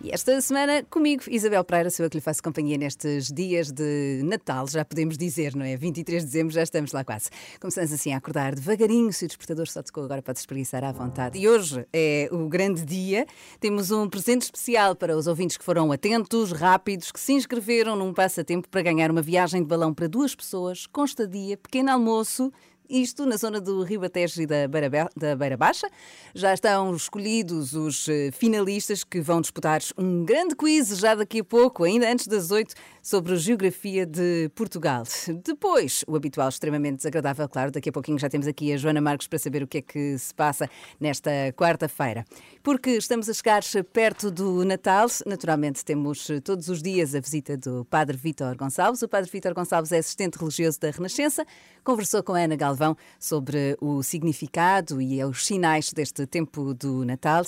[0.00, 4.22] E esta semana comigo, Isabel Pereira, sou eu que lhe faço companhia nestes dias de
[4.24, 5.76] Natal, já podemos dizer, não é?
[5.76, 7.30] 23 de dezembro, já estamos lá quase.
[7.60, 11.36] Começamos assim a acordar devagarinho, se o despertador só tocou agora pode espreguiçar à vontade.
[11.36, 13.26] E hoje é o grande dia,
[13.58, 18.14] temos um presente especial para os ouvintes que foram atentos, rápidos, que se inscreveram num
[18.14, 22.52] passatempo para ganhar uma viagem de balão para duas pessoas, com estadia, pequeno almoço,
[22.88, 25.88] isto na zona do Ribatejo e da Beira, da Beira Baixa.
[26.34, 31.44] Já estão escolhidos os eh, finalistas que vão disputar um grande quiz já daqui a
[31.44, 32.74] pouco, ainda antes das oito,
[33.08, 35.02] sobre a geografia de Portugal.
[35.42, 39.26] Depois, o habitual extremamente desagradável, claro, daqui a pouquinho já temos aqui a Joana Marques
[39.26, 40.68] para saber o que é que se passa
[41.00, 42.22] nesta quarta-feira.
[42.62, 43.62] Porque estamos a chegar
[43.94, 49.00] perto do Natal, naturalmente temos todos os dias a visita do Padre Vítor Gonçalves.
[49.00, 51.46] O Padre Vítor Gonçalves é assistente religioso da Renascença,
[51.82, 57.42] conversou com a Ana Galvão sobre o significado e os sinais deste tempo do Natal.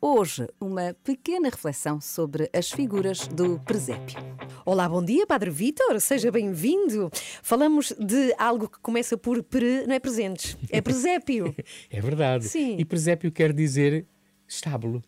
[0.00, 4.16] Hoje, uma pequena reflexão sobre as figuras do presépio.
[4.64, 7.10] Olá, bom dia, Padre Vítor, seja bem-vindo.
[7.42, 11.52] Falamos de algo que começa por pre, não é presentes, é presépio.
[11.90, 12.44] é verdade.
[12.44, 12.76] Sim.
[12.78, 14.06] E presépio quer dizer
[14.46, 15.02] estábulo.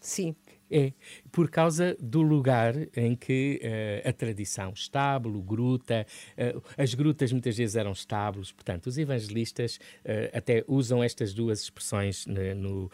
[0.00, 0.34] Sim.
[0.70, 0.92] É,
[1.32, 6.06] por causa do lugar em que uh, a tradição, estábulo, gruta,
[6.38, 11.62] uh, as grutas muitas vezes eram estábulos, portanto, os evangelistas uh, até usam estas duas
[11.62, 12.90] expressões no, no,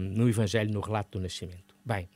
[0.00, 1.74] no Evangelho, no relato do nascimento.
[1.84, 2.08] Bem,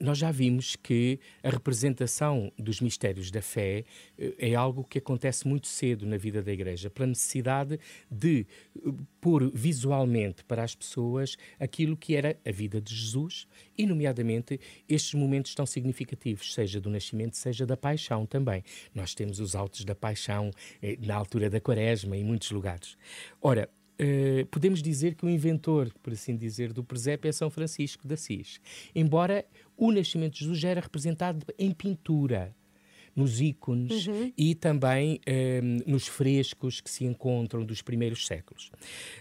[0.00, 3.84] nós já vimos que a representação dos mistérios da fé
[4.18, 7.78] eh, é algo que acontece muito cedo na vida da Igreja, pela necessidade
[8.10, 13.46] de eh, pôr visualmente para as pessoas aquilo que era a vida de Jesus
[13.76, 18.64] e, nomeadamente, estes momentos tão significativos, seja do nascimento, seja da paixão também.
[18.94, 20.50] Nós temos os altos da paixão
[20.82, 22.96] eh, na altura da quaresma em muitos lugares.
[23.42, 23.68] Ora,
[24.00, 28.14] Uh, podemos dizer que o inventor, por assim dizer, do presépio é São Francisco de
[28.14, 28.58] Assis.
[28.94, 29.44] Embora
[29.76, 32.54] o nascimento de Jesus já era representado em pintura,
[33.14, 34.32] nos ícones uhum.
[34.36, 38.70] e também um, nos frescos que se encontram dos primeiros séculos.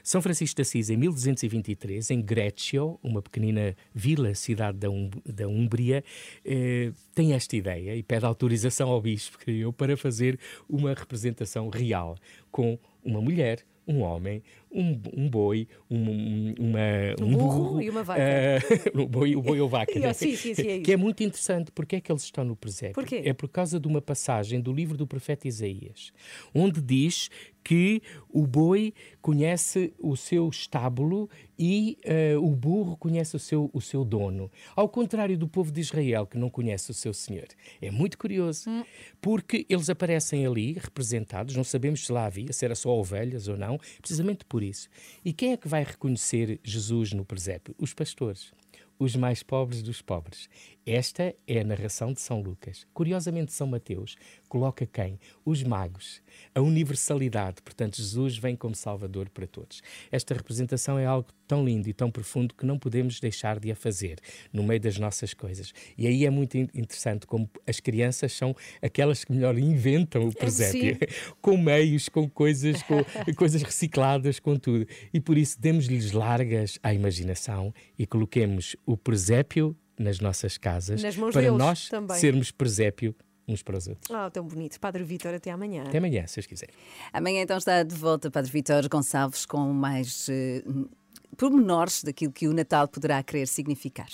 [0.04, 5.48] São Francisco de Assis, em 1223, em Greccio, uma pequenina vila, cidade da, um, da
[5.48, 6.04] Umbria,
[6.46, 12.16] uh, tem esta ideia e pede autorização ao bispo, creio para fazer uma representação real
[12.52, 16.80] com uma mulher, um homem, um, um boi, um, uma,
[17.22, 18.22] um, um burro, burro, e uma vaca.
[18.22, 20.00] Uh, o, boi, o boi ou vaca.
[20.00, 20.14] né?
[20.14, 21.72] sim, sim, sim, é que é muito interessante.
[21.72, 22.94] Porque é que eles estão no presépio?
[22.94, 23.22] Porquê?
[23.26, 26.12] É por causa de uma passagem do livro do profeta Isaías,
[26.54, 27.30] onde diz
[27.64, 31.98] que o boi conhece o seu estábulo e
[32.36, 34.50] uh, o burro conhece o seu, o seu dono.
[34.76, 37.48] Ao contrário do povo de Israel, que não conhece o seu Senhor.
[37.82, 38.84] É muito curioso, hum.
[39.22, 43.58] porque eles aparecem ali representados, não sabemos se lá havia, se era só ovelhas ou
[43.58, 44.90] não, precisamente por isso.
[45.24, 47.76] E quem é que vai reconhecer Jesus no presépio?
[47.78, 48.52] Os pastores
[49.00, 50.50] os mais pobres dos pobres.
[50.86, 52.86] Esta é a narração de São Lucas.
[52.94, 54.16] Curiosamente, São Mateus
[54.48, 55.20] coloca quem?
[55.46, 56.22] Os magos.
[56.54, 57.62] A universalidade.
[57.62, 59.82] Portanto, Jesus vem como Salvador para todos.
[60.12, 63.76] Esta representação é algo tão lindo e tão profundo que não podemos deixar de a
[63.76, 64.20] fazer
[64.52, 65.74] no meio das nossas coisas.
[65.98, 70.98] E aí é muito interessante como as crianças são aquelas que melhor inventam o presépio,
[71.42, 73.04] com meios, com coisas, com
[73.36, 74.88] coisas recicladas, com tudo.
[75.14, 81.02] E por isso demos-lhes largas à imaginação e coloquemos o presépio nas nossas casas
[81.32, 82.18] para nós também.
[82.18, 83.16] sermos presépio
[83.48, 84.10] uns para os outros.
[84.10, 84.80] Oh, tão bonito.
[84.80, 85.84] Padre Vítor, até amanhã.
[85.84, 86.74] Até amanhã, se vocês quiserem.
[87.14, 90.90] Amanhã então está de volta Padre Vítor Gonçalves com mais uh,
[91.38, 94.10] pormenores daquilo que o Natal poderá querer significar.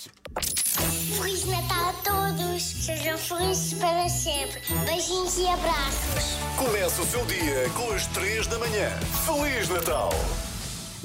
[1.16, 2.62] Feliz Natal a todos!
[2.62, 4.60] Sejam felizes para sempre.
[4.84, 6.36] Beijinhos e abraços.
[6.58, 8.90] Começa o seu dia com as 3 da manhã.
[9.24, 10.10] Feliz Natal!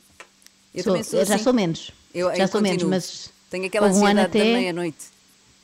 [0.80, 1.44] Eu Sou- também sou eu já assim.
[1.44, 1.92] sou menos.
[2.14, 3.30] Eu- já eu sou menos, mas.
[3.50, 4.98] Tenho aquela houve um ano ansiedade da até- meia-noite.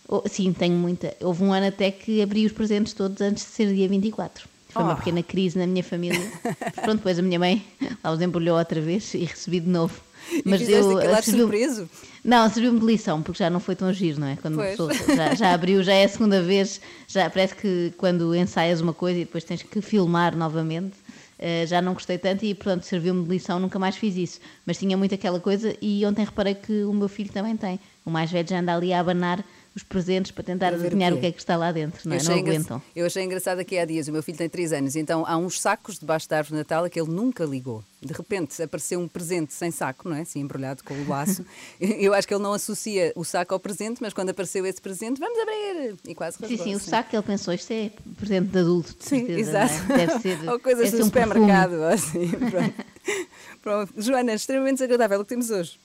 [0.08, 1.16] Oh, sim, tenho muita.
[1.22, 4.48] Houve um ano até que abri os presentes todos antes de ser dia 24.
[4.70, 4.98] Foi uma Oh.
[4.98, 6.20] pequena crise na minha família.
[6.84, 7.66] Pronto, depois a minha mãe
[8.04, 10.00] lá os embrulhou outra vez e recebi de novo.
[10.32, 11.90] e fizeste aquele ar serviu- surpreso.
[12.24, 14.36] Não, serviu-me de lição, porque já não foi tão giro, não é?
[14.36, 14.72] Quando uma Pois.
[14.98, 18.92] pessoa já, já abriu, já é a segunda vez, já parece que quando ensaias uma
[18.94, 20.94] coisa e depois tens que filmar novamente,
[21.48, 24.40] eh, já não gostei tanto e, portanto, serviu-me de lição, nunca mais fiz isso.
[24.66, 27.80] Mas tinha muito aquela coisa e ontem reparei que o meu filho também tem.
[28.04, 29.46] O mais velho já anda ali a abanar
[29.76, 31.18] os presentes para tentar o adivinhar quê?
[31.18, 32.24] o que é que está lá dentro, não, é?
[32.24, 32.82] Não aguentam.
[32.96, 35.60] eu achei engraçado que há dias, o meu filho tem 3 anos, então há uns
[35.60, 37.84] sacos debaixo da árvore de Natal que ele nunca ligou.
[38.02, 40.22] De repente apareceu um presente sem saco, não é?
[40.22, 41.46] Assim, embrulhado com o laço.
[41.82, 45.20] eu acho que ele não associa o saco ao presente, mas quando apareceu esse presente,
[45.20, 45.96] vamos abrir!
[46.08, 46.90] E quase Sim, rasgou, sim, o assim.
[46.90, 49.92] saco que ele pensou, isto é presente de adulto, de Sim, certeza, exato.
[49.94, 49.98] é?
[49.98, 51.36] Deve ser, Ou coisas do um perfume.
[51.36, 52.30] supermercado, ou assim.
[52.50, 52.74] Pronto.
[53.62, 53.94] Pronto.
[53.98, 55.78] Joana, extremamente desagradável o que temos hoje.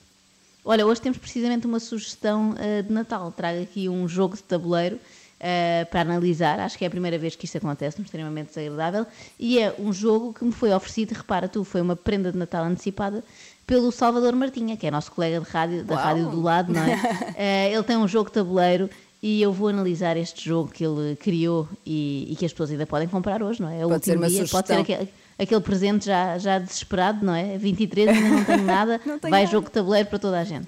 [0.63, 3.31] Olha, hoje temos precisamente uma sugestão eh, de Natal.
[3.31, 4.99] Trago aqui um jogo de tabuleiro
[5.39, 6.59] eh, para analisar.
[6.59, 9.07] Acho que é a primeira vez que isto acontece, um extremamente desagradável.
[9.39, 12.63] E é um jogo que me foi oferecido, repara tu, foi uma prenda de Natal
[12.63, 13.23] antecipada
[13.65, 16.03] pelo Salvador Martinha, que é nosso colega de rádio, da Uau!
[16.03, 16.99] rádio do lado, não é?
[17.35, 18.89] Eh, ele tem um jogo de tabuleiro.
[19.23, 22.87] E eu vou analisar este jogo que ele criou e, e que as pessoas ainda
[22.87, 23.79] podem comprar hoje, não é?
[23.81, 24.81] É o Pode ser último uma dia, pode ser sugestão.
[24.81, 25.09] aquele,
[25.41, 27.57] aquele presente já, já desesperado, não é?
[27.57, 29.51] 23, ainda não tenho nada, Não tenho vai nada.
[29.51, 30.67] jogo de tabuleiro para toda a gente.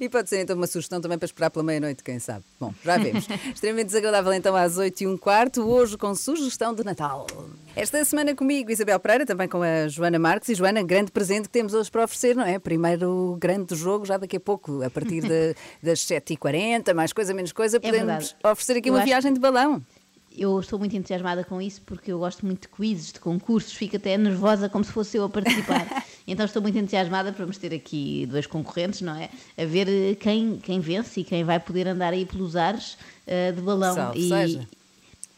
[0.00, 2.44] E pode ser então uma sugestão também para esperar pela meia-noite, quem sabe.
[2.58, 3.26] Bom, já vemos.
[3.54, 7.26] Extremamente desagradável então às 8 e um quarto, hoje com sugestão de Natal.
[7.74, 10.48] Esta semana comigo, Isabel Pereira, também com a Joana Marques.
[10.50, 12.58] E Joana, grande presente que temos hoje para oferecer, não é?
[12.58, 17.52] Primeiro grande jogo, já daqui a pouco, a partir de- das 7h40, mais coisa, menos
[17.52, 19.80] coisa, podemos É oferecer aqui Eu uma acho- viagem de balão.
[20.36, 23.96] Eu estou muito entusiasmada com isso porque eu gosto muito de quizzes, de concursos, fico
[23.96, 26.04] até nervosa como se fosse eu a participar.
[26.26, 29.28] então estou muito entusiasmada para ter aqui dois concorrentes, não é?
[29.56, 32.96] A ver eh, quem, quem vence e quem vai poder andar aí pelos ares
[33.26, 33.94] eh, de balão.
[33.94, 34.68] Salve e, seja.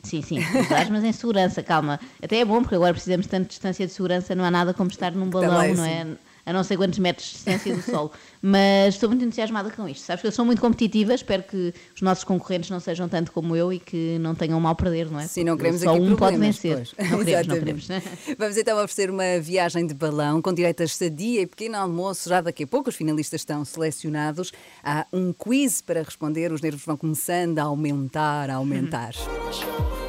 [0.03, 1.99] Sim, sim, pelos ares, mas em segurança, calma.
[2.23, 4.91] Até é bom porque agora precisamos de tanta distância de segurança, não há nada como
[4.91, 6.07] estar num balão, Também, não é?
[6.47, 8.13] A não sei quantos metros de distância do solo.
[8.43, 10.05] Mas estou muito entusiasmada com isto.
[10.05, 13.57] Sabes que eu sou muito competitiva, espero que os nossos concorrentes não sejam tanto como
[13.57, 15.27] eu e que não tenham mal a perder, não é?
[15.27, 16.77] Sim, não queremos Só aqui um pode vencer.
[16.77, 17.11] pois.
[17.11, 17.89] Não queremos, não queremos.
[18.39, 22.29] Vamos então oferecer uma viagem de balão com direito a estadia e pequeno almoço.
[22.29, 24.53] Já daqui a pouco os finalistas estão selecionados.
[24.83, 26.53] Há um quiz para responder.
[26.53, 29.15] Os nervos vão começando a aumentar, a aumentar.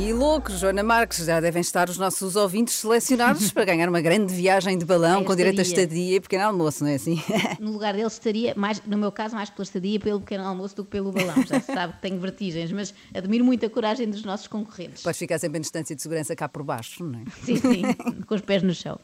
[0.00, 4.32] E loucos, Joana Marques, já devem estar os nossos ouvintes selecionados para ganhar uma grande
[4.32, 5.84] viagem de balão com direito a estadia.
[5.84, 7.20] estadia e pequeno almoço, não é assim?
[7.58, 10.84] No lugar deles estaria, mais, no meu caso, mais pela estadia pelo pequeno almoço do
[10.84, 11.44] que pelo balão.
[11.44, 15.02] Já se sabe que tenho vertigens, mas admiro muito a coragem dos nossos concorrentes.
[15.02, 17.24] Podes ficar sempre em distância de segurança cá por baixo, não é?
[17.44, 17.82] Sim, sim,
[18.26, 19.00] com os pés no chão.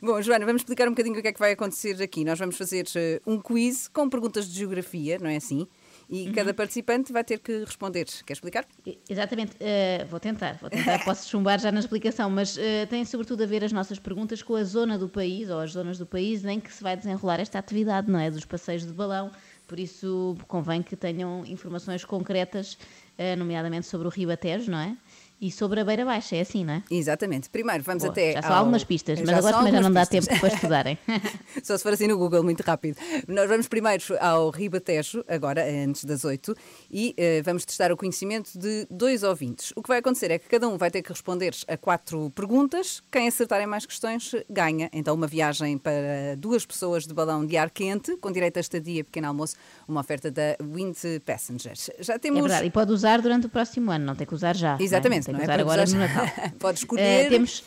[0.00, 2.24] Bom, Joana, vamos explicar um bocadinho o que é que vai acontecer aqui.
[2.24, 5.66] Nós vamos fazer eh, um quiz com perguntas de geografia, não é assim?
[6.08, 8.06] E cada participante vai ter que responder.
[8.24, 8.64] Quer explicar?
[9.08, 13.42] Exatamente, eh, vou tentar, vou tentar, posso chumbar já na explicação, mas eh, tem sobretudo
[13.42, 16.44] a ver as nossas perguntas com a zona do país ou as zonas do país
[16.44, 18.30] em que se vai desenrolar esta atividade, não é?
[18.30, 19.32] Dos passeios de balão,
[19.66, 22.78] por isso convém que tenham informações concretas,
[23.18, 24.96] eh, nomeadamente sobre o Ribatejo, não é?
[25.40, 26.82] E sobre a Beira Baixa, é assim, não é?
[26.90, 27.50] Exatamente.
[27.50, 28.32] Primeiro, vamos Boa, até.
[28.32, 30.40] já são ao- algumas pistas, mas Já agora também já não dá algumas tempo pistas.
[30.40, 30.98] para estudarem.
[31.62, 32.96] Só se for assim no Google, muito rápido.
[33.28, 36.54] Nós vamos primeiro ao Ribatejo, agora, antes das 8,
[36.90, 39.72] e eh, vamos testar o conhecimento de dois ouvintes.
[39.76, 43.02] O que vai acontecer é que cada um vai ter que responder a quatro perguntas.
[43.12, 44.88] Quem acertarem mais questões ganha.
[44.92, 49.04] Então, uma viagem para duas pessoas de balão de ar quente, com direito a estadia,
[49.04, 49.54] pequeno almoço,
[49.86, 51.90] uma oferta da Wind Passengers.
[52.00, 52.38] Já temos.
[52.38, 54.78] É verdade, e pode usar durante o próximo ano, não tem que usar já.
[54.80, 55.44] Exatamente, não, não é?
[55.44, 55.56] é?
[55.56, 56.52] Tem que usar Para agora usar- no Natal.
[56.58, 57.64] Pode Eh, escolher temos,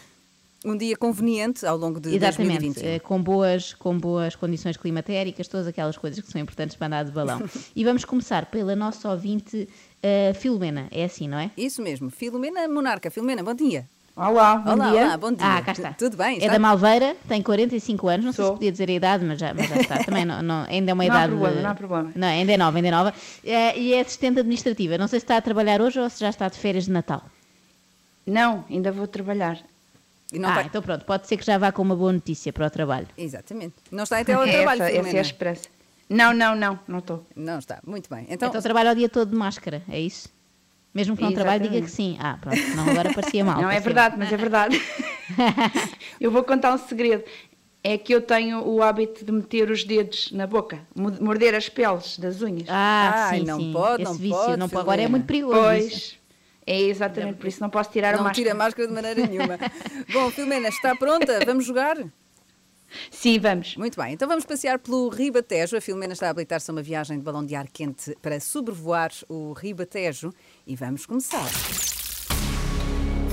[0.65, 2.89] um dia conveniente ao longo de Exatamente, 2021.
[2.95, 7.05] eh, com boas, com boas condições climatéricas, todas aquelas coisas que são importantes para andar
[7.05, 7.41] de balão.
[7.75, 9.67] e vamos começar pela nossa ouvinte
[10.03, 11.51] eh, Filomena, é assim, não é?
[11.57, 12.09] Isso mesmo.
[12.09, 13.09] Filomena Monarca.
[13.09, 13.85] Filomena, bom dia.
[14.15, 15.05] Olá, bom olá, dia.
[15.05, 15.45] olá, bom dia.
[15.47, 15.93] Ah, cá está.
[15.93, 16.35] Tu- Tudo bem?
[16.35, 16.51] É está?
[16.51, 18.57] da Malveira, tem 45 anos, não sei se Sou.
[18.57, 20.03] podia dizer a idade, mas já, mas já está.
[20.03, 21.31] Também não, não- ainda é uma Não há idade.
[21.37, 22.11] problema, não há problema.
[22.13, 23.13] Não, ainda é nova, ainda é nova.
[23.45, 24.97] E é assistente administrativa.
[24.97, 27.23] Não sei se está a trabalhar hoje ou se já está de férias de Natal.
[28.29, 29.59] Não, ainda vou trabalhar.
[30.31, 32.53] E não ah, vai- então pronto, pode ser que já vá com uma boa notícia
[32.53, 33.07] para o trabalho.
[33.17, 33.73] Exatamente.
[33.91, 35.67] Não está em É teletrabalho, essa, essa é a esperança.
[36.07, 37.25] Não, não, não, não estou.
[37.35, 37.79] Não está.
[37.85, 38.25] Muito bem.
[38.29, 40.29] Então, Então, trabalha o dia todo de máscara, é isso?
[40.93, 42.17] Mesmo que não trabalhe, diga que sim.
[42.19, 43.55] Ah, pronto, não, agora parecia mal.
[43.61, 44.81] não, é parecia verdade, mas é verdade.
[46.19, 47.23] eu vou contar um segredo.
[47.83, 51.69] É que eu tenho o hábito de meter os dedos na boca, mo- morder as
[51.69, 52.67] peles das unhas.
[52.67, 53.71] Ah, Ai, sim, não sim.
[53.71, 54.81] pode, Esse não vício, pode, não pode.
[54.81, 55.77] Agora é muito perigoso.
[55.77, 56.18] isso.
[56.71, 58.35] É exatamente por isso, não posso tirar a Não máscara.
[58.35, 59.57] tira a máscara de maneira nenhuma.
[60.13, 61.43] Bom, Filomena, está pronta?
[61.43, 61.97] Vamos jogar?
[63.09, 63.75] Sim, vamos.
[63.75, 65.75] Muito bem, então vamos passear pelo Ribatejo.
[65.75, 69.09] A Filomena está a habilitar-se a uma viagem de balão de ar quente para sobrevoar
[69.27, 70.31] o Ribatejo
[70.67, 71.49] e vamos começar.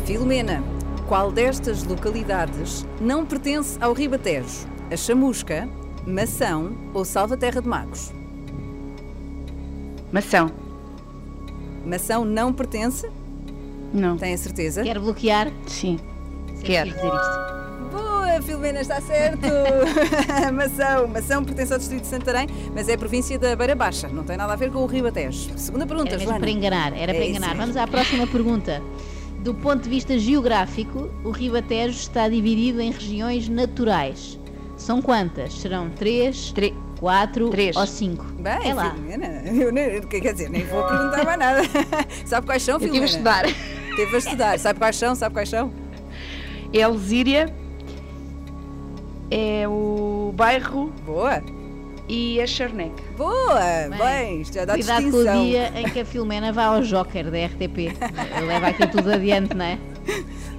[0.07, 0.63] Filomena,
[1.07, 4.67] qual destas localidades não pertence ao Ribatejo?
[4.91, 5.69] A Chamusca,
[6.07, 8.13] Mação ou Salvaterra de Magos?
[10.11, 10.51] Mação.
[11.85, 13.07] Mação não pertence?
[13.93, 14.17] Não.
[14.17, 14.83] Tem a certeza?
[14.83, 15.51] Quer bloquear?
[15.67, 15.99] Sim.
[16.63, 17.47] Quis dizer isto.
[17.93, 19.47] Boa, Filomena, está certo!
[20.53, 21.07] Mação.
[21.09, 24.09] Mação pertence ao Distrito de Santarém, mas é a província da Beira Baixa.
[24.09, 25.51] Não tem nada a ver com o Ribatejo.
[25.57, 26.41] Segunda pergunta, Era mesmo Joana.
[26.41, 27.47] para enganar, era É para enganar.
[27.49, 27.61] mesmo.
[27.63, 28.83] Vamos à próxima pergunta.
[29.41, 34.39] Do ponto de vista geográfico, o Ribatejo está dividido em regiões naturais.
[34.77, 35.55] São quantas?
[35.55, 37.77] Serão três, Tre- quatro Três.
[37.77, 38.25] ou cinco?
[38.41, 38.91] Bem, é lá.
[38.91, 41.63] Filomena, eu nem, quer dizer, nem vou perguntar mais nada.
[42.27, 43.07] Sabe quais são, Eu Filomena?
[43.07, 43.76] tive a estudar.
[43.97, 44.59] Teve a estudar.
[44.59, 45.15] Sabe quais são?
[45.15, 45.73] Sabe quais são?
[46.73, 46.83] É
[49.31, 51.43] é o bairro Boa!
[52.09, 53.03] e a Charneca.
[53.17, 53.89] Boa!
[53.89, 55.43] Bem, Bem, isto já dá Cuidado com distinção.
[55.43, 57.97] o dia em que a Filomena vai ao Joker da RTP.
[58.47, 59.79] Leva aquilo tudo adiante, não é?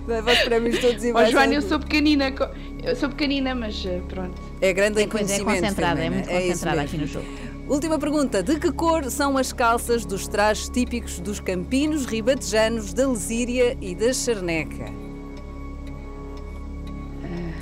[0.08, 2.34] Leva os prémios todos e mais Joana, eu sou pequenina,
[2.84, 4.41] eu sou pequenina, mas eh, pronto.
[4.62, 7.20] É grande em Pois é, conhecimento, concentrada, é muito isso concentrada aqui mesmo.
[7.20, 7.47] no jogo.
[7.67, 8.41] Última pergunta.
[8.41, 13.93] De que cor são as calças dos trajes típicos dos campinos ribatejanos, da Lesíria e
[13.93, 14.86] da Charneca?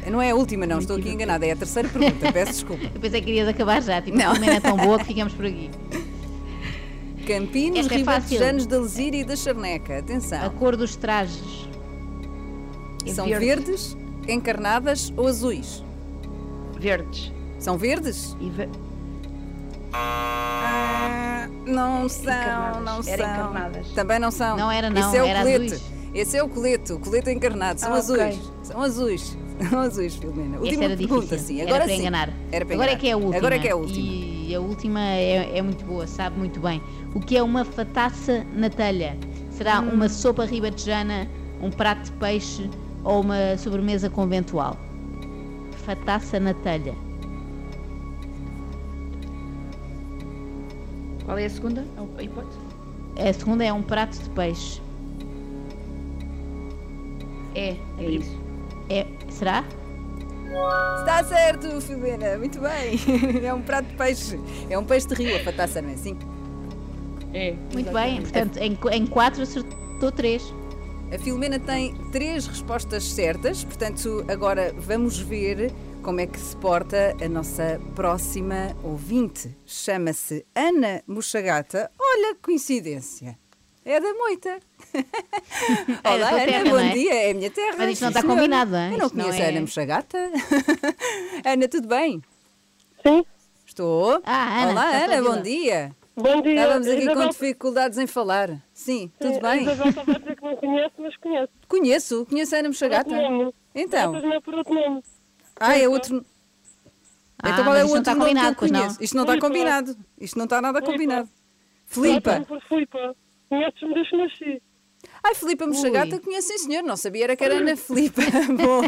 [0.09, 0.77] Não é a última, não.
[0.77, 1.45] Estou aqui enganada.
[1.45, 2.31] É a terceira pergunta.
[2.31, 2.85] Peço desculpa.
[2.93, 4.27] Eu pensei que querias acabar já, tipo, Não.
[4.31, 5.69] a Filomena é tão boa que ficamos por aqui.
[7.25, 9.95] Campinos Esta é ribatejanos, da Lesíria e da Charneca.
[9.95, 10.47] A Atenção.
[10.51, 11.67] cor dos trajes.
[13.03, 13.45] É São verde.
[13.45, 13.97] verdes,
[14.27, 15.83] encarnadas ou azuis?
[16.79, 17.31] Verdes.
[17.57, 18.37] São verdes?
[18.39, 18.69] E ve-
[19.97, 22.83] Ah, não são, Encarnadas.
[22.83, 23.33] não Era são.
[23.33, 23.87] encarnadas.
[23.91, 24.57] Também não são.
[24.57, 25.83] Não era, não, Esse é o era colete.
[26.13, 27.79] Esse é o colete, o colete encarnado.
[27.79, 28.21] São Ah, azuis.
[28.21, 28.39] ok.
[28.63, 29.37] São azuis.
[29.69, 30.59] São azuis, Filomena.
[30.59, 31.47] Última era pergunta, difícil.
[31.47, 31.61] sim.
[31.61, 31.99] Era Agora para sim.
[32.01, 32.29] enganar.
[32.51, 32.99] Era para Agora é enganar.
[33.01, 33.37] que é a última.
[33.37, 34.05] Agora é que é a última.
[34.47, 36.81] E a última é, é muito boa, sabe muito bem.
[37.13, 39.17] O que é uma fataça na telha?
[39.51, 39.89] Será Hum.
[39.93, 41.27] uma sopa ribatejana,
[41.61, 42.69] um prato de peixe
[43.03, 44.77] ou uma sobremesa conventual?
[45.85, 46.93] Fataça na telha.
[51.25, 51.83] Qual é a segunda
[52.17, 52.57] a hipótese?
[53.17, 54.81] A segunda é um prato de peixe.
[57.55, 58.37] É, é isso.
[58.89, 59.63] É, será?
[60.99, 62.37] Está certo, Filomena.
[62.37, 62.99] Muito bem.
[63.43, 64.39] É um prato de peixe.
[64.69, 66.17] É um peixe de rio, a pataça, não é assim?
[67.33, 67.53] É.
[67.73, 68.21] Muito bem.
[68.21, 70.53] Portanto, em, em quatro acertou três.
[71.13, 75.71] A Filomena tem três respostas certas, portanto, agora vamos ver
[76.05, 79.57] como é que se porta a nossa próxima ouvinte.
[79.65, 81.89] Chama-se Ana Mochagata.
[81.99, 83.37] Olha, coincidência.
[83.83, 84.59] É da Moita.
[86.03, 86.89] É Olá, Ana, terra, bom não é?
[86.93, 87.13] dia.
[87.13, 87.75] É a minha terra.
[87.77, 88.39] Mas isto não está senhora.
[88.39, 88.91] combinado, hein?
[88.93, 90.17] Eu não Isto não conheço é- a Ana Mochagata.
[91.45, 92.21] Ana, tudo bem?
[93.05, 93.25] Sim.
[93.65, 94.21] Estou.
[94.23, 95.91] Ah, Ana, Olá, Ana, bom dia.
[96.15, 96.55] Bom dia.
[96.55, 98.61] Estávamos aqui com Isabel- dificuldades em falar.
[98.73, 99.63] Sim, tudo bem?
[99.63, 101.51] Isabel estava a dizer que não conhece, mas conhece.
[101.67, 103.15] Conheço, conheço a Ana Mochagata.
[103.73, 104.11] Então.
[104.13, 105.01] Não é por outro nome.
[105.59, 106.25] Ah, é outro.
[107.41, 108.79] Ah, então qual é o isto não outro está nome que eu combinado, pois não?
[108.81, 109.03] conheço?
[109.03, 109.97] Isto não está combinado.
[110.19, 110.91] Isto não está nada Filipa.
[110.93, 111.29] combinado.
[111.85, 112.45] Filipa.
[112.67, 113.15] Filipa.
[113.49, 114.61] Conheces-me desde que nasci.
[115.23, 116.83] Ai, Filipa Mochagata, conheço sim, senhor.
[116.83, 118.21] Não sabia era que era Ana Filipa.
[118.57, 118.81] Bom.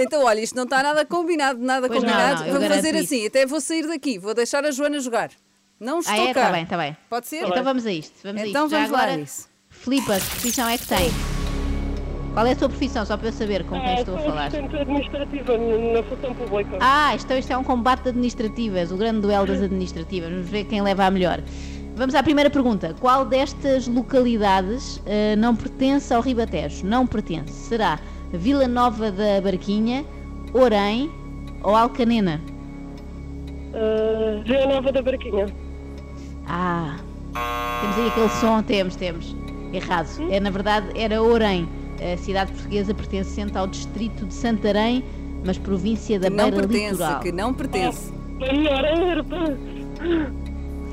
[0.00, 2.40] Então, olha, isto não está nada combinado, nada Pois não, combinado.
[2.40, 3.04] não, eu Vamos fazer isso.
[3.14, 3.26] assim.
[3.26, 4.18] Até vou sair daqui.
[4.18, 5.30] Vou deixar a Joana jogar.
[5.78, 6.34] Não estou Ah, é?
[6.34, 6.40] cá.
[6.40, 6.96] Está bem, está bem.
[7.08, 7.44] Pode ser?
[7.46, 8.14] Então vamos a isto.
[8.24, 8.70] Vamos a Então isto.
[8.72, 9.48] Já vamos lá agora, a isso.
[9.70, 11.41] Filipa, que profissão é que tem?
[12.32, 14.46] Qual é a tua profissão, só para eu saber com quem Ah, estou a falar?
[14.46, 16.78] assistente administrativa na função pública.
[16.80, 20.30] Ah, isto, isto é um combate de administrativas, o grande duelo das administrativas.
[20.30, 21.40] Vamos ver quem leva a melhor.
[21.94, 22.94] Vamos à primeira pergunta.
[22.98, 26.86] Qual destas localidades eh, não pertence ao Ribatejo?
[26.86, 27.52] Não pertence.
[27.52, 27.98] Será
[28.32, 30.02] Vila Nova da Barquinha,
[30.54, 31.10] Orém
[31.62, 32.40] ou Alcanena?
[33.74, 35.46] Uh, Vila Nova da Barquinha.
[36.48, 36.96] Ah,
[37.82, 39.36] temos aí aquele som, temos, temos.
[39.72, 40.08] Errado.
[40.30, 41.68] É, na verdade, era Orém,
[42.12, 45.04] a cidade portuguesa pertencente ao distrito de Santarém,
[45.44, 47.20] mas província da Que não Beira pertence, Litoral.
[47.20, 48.12] que não pertence.
[48.40, 49.24] É melhor.
[49.24, 49.36] pá.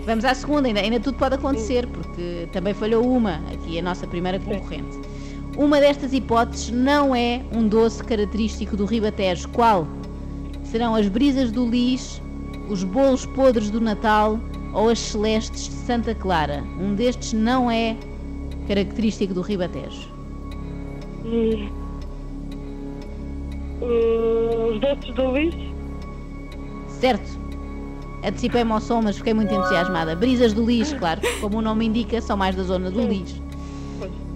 [0.05, 4.07] Vamos à segunda, ainda, ainda tudo pode acontecer, porque também falhou uma, aqui a nossa
[4.07, 4.97] primeira concorrente.
[5.57, 9.49] Uma destas hipóteses não é um doce característico do Ribatejo.
[9.49, 9.87] Qual?
[10.63, 12.21] Serão as brisas do Lis,
[12.69, 14.39] os bolos podres do Natal
[14.73, 16.63] ou as celestes de Santa Clara.
[16.79, 17.95] Um destes não é
[18.67, 20.09] característico do Ribatejo.
[21.25, 21.69] Hum.
[23.81, 25.55] Uh, os doces do Luís.
[26.87, 27.39] Certo?
[28.23, 30.15] Antecipei-me ao som, mas fiquei muito entusiasmada.
[30.15, 33.41] Brisas do Lis, claro, como o nome indica, são mais da zona do Lis.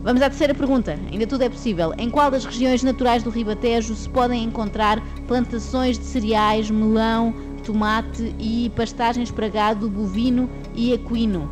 [0.04, 1.00] Vamos à terceira pergunta.
[1.12, 1.94] Ainda tudo é possível.
[1.98, 7.34] Em qual das regiões naturais do Ribatejo se podem encontrar plantações de cereais, melão,
[7.66, 11.50] tomate e pastagens para gado bovino e equino?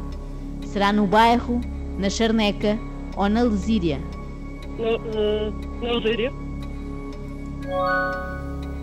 [0.66, 1.62] Será no bairro,
[1.98, 2.78] na Charneca
[3.16, 4.02] ou na Lesíria?
[5.88, 6.32] Algéria.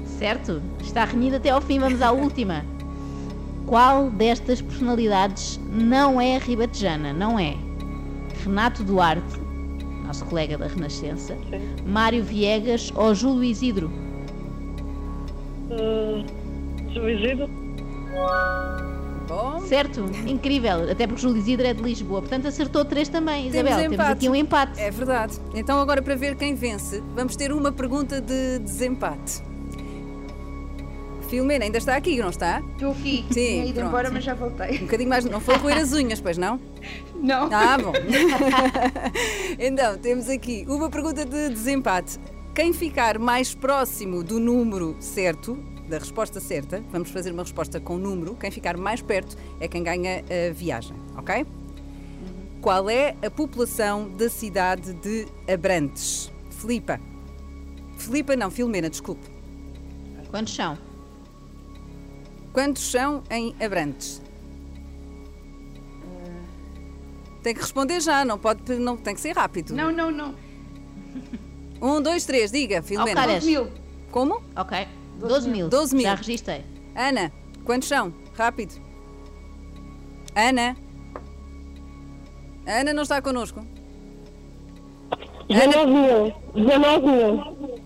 [0.05, 0.63] Certo?
[0.81, 1.79] Está renhido até ao fim.
[1.79, 2.65] Vamos à última.
[3.67, 7.13] Qual destas personalidades não é ribatejana?
[7.13, 7.55] Não é?
[8.43, 9.39] Renato Duarte,
[10.07, 11.37] nosso colega da Renascença,
[11.87, 13.91] Mário Viegas ou Júlio Isidro?
[15.71, 16.25] Uh,
[16.95, 17.49] Suicídio.
[19.29, 20.07] Bom, Certo?
[20.27, 20.91] Incrível.
[20.91, 22.21] Até porque Júlio Isidro é de Lisboa.
[22.23, 23.77] Portanto, acertou três também, Isabel.
[23.77, 24.13] Temos, empate.
[24.13, 24.81] aqui um empate.
[24.81, 25.39] é verdade.
[25.55, 29.43] Então, agora para ver quem vence, vamos ter uma pergunta de desempate.
[31.29, 32.63] Filomena ainda está aqui, não está?
[32.73, 33.23] Estou aqui.
[33.29, 33.89] Sim, Tinha ido pronto.
[33.89, 34.79] embora, mas já voltei.
[34.79, 35.25] Um bocadinho mais.
[35.27, 36.59] Não foi roer as unhas, pois não?
[37.21, 37.51] Não.
[37.53, 37.93] Ah, bom.
[39.59, 42.17] então, temos aqui uma pergunta de desempate.
[42.55, 45.59] Quem ficar mais próximo do número certo,
[45.89, 49.83] da resposta certa, vamos fazer uma resposta com número, quem ficar mais perto é quem
[49.83, 51.47] ganha a viagem, ok?
[52.61, 56.31] Qual é a população da cidade de Abrantes?
[56.51, 57.01] Filipa.
[57.97, 59.27] Filipa, não, Filomena, desculpe.
[60.31, 60.77] Quantos são?
[62.53, 64.21] Quantos são em Abrantes?
[67.43, 69.73] Tem que responder já, não pode, não tem que ser rápido.
[69.75, 70.35] Não, não, não.
[71.81, 73.41] Um, dois, três, diga, Filomena.
[73.41, 73.69] Mil.
[74.11, 74.43] Como?
[74.57, 74.87] Ok.
[75.19, 75.69] 12 mil.
[75.69, 76.05] 12 mil.
[76.05, 76.65] Já registrei.
[76.95, 77.33] Ana,
[77.65, 78.13] quantos são?
[78.37, 78.75] Rápido.
[80.35, 80.77] Ana.
[82.67, 83.65] Ana não está connosco.
[85.49, 86.35] 19 mil.
[86.55, 87.79] 19 mil.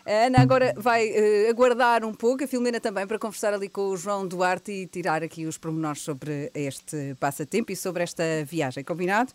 [0.05, 3.89] A Ana agora vai eh, aguardar um pouco, a Filomena também, para conversar ali com
[3.89, 8.83] o João Duarte e tirar aqui os pormenores sobre este passatempo e sobre esta viagem.
[8.83, 9.33] Combinado?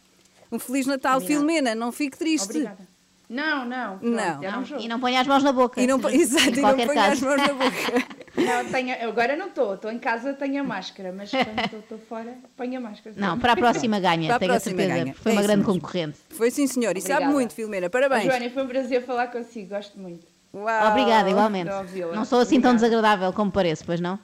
[0.53, 2.51] Um Feliz Natal, Filomena, não fique triste.
[2.51, 2.94] Obrigada.
[3.35, 3.99] Não, não.
[3.99, 4.39] pronto, Não.
[4.39, 5.81] um Não, e não ponha as mãos na boca.
[5.81, 7.25] E não, exato, e não ponha as caso.
[7.27, 8.25] mãos na boca.
[8.37, 9.75] Não, tenho, agora não estou.
[9.75, 11.13] Estou em casa, tenho a máscara.
[11.17, 11.31] Mas
[11.65, 13.15] quando estou- fora, ponho a máscara.
[13.17, 15.05] Não, para a próxima ganha, Para a tenho a próxima certeza.
[15.05, 15.15] ganha.
[15.15, 15.73] Foi É uma grande mesmo.
[15.75, 16.19] concorrente.
[16.31, 16.97] Foi sim, senhor.
[16.97, 17.33] E sabe Obrigada.
[17.33, 17.89] muito, Filomena.
[17.89, 18.25] Parabéns.
[18.25, 19.69] Joana, foi um prazer falar consigo.
[19.69, 20.27] Gosto muito.
[20.53, 20.91] Uau.
[20.91, 21.71] Obrigada, igualmente.
[21.71, 22.13] ouvi-la.
[22.13, 22.91] Não sou assim tão Obrigada.
[22.97, 24.19] desagradável como pareço, pois não?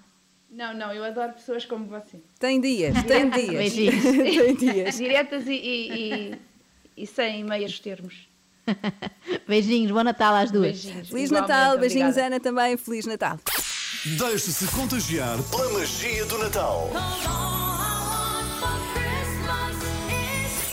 [0.50, 2.20] Não, não, eu adoro pessoas como você.
[2.40, 3.48] Tem dias, tem dias.
[3.48, 4.02] Beijinhos.
[4.02, 4.96] tem dias.
[4.98, 6.38] Diretas e, e, e,
[6.96, 8.28] e sem meios termos.
[9.48, 10.72] Beijinhos, bom Natal às duas.
[10.72, 11.08] Beijinhos.
[11.08, 12.34] Feliz Natal, beijinhos, obrigada.
[12.34, 12.76] Ana, também.
[12.76, 13.38] Feliz Natal.
[14.04, 16.90] Deixe-se contagiar pela magia do Natal.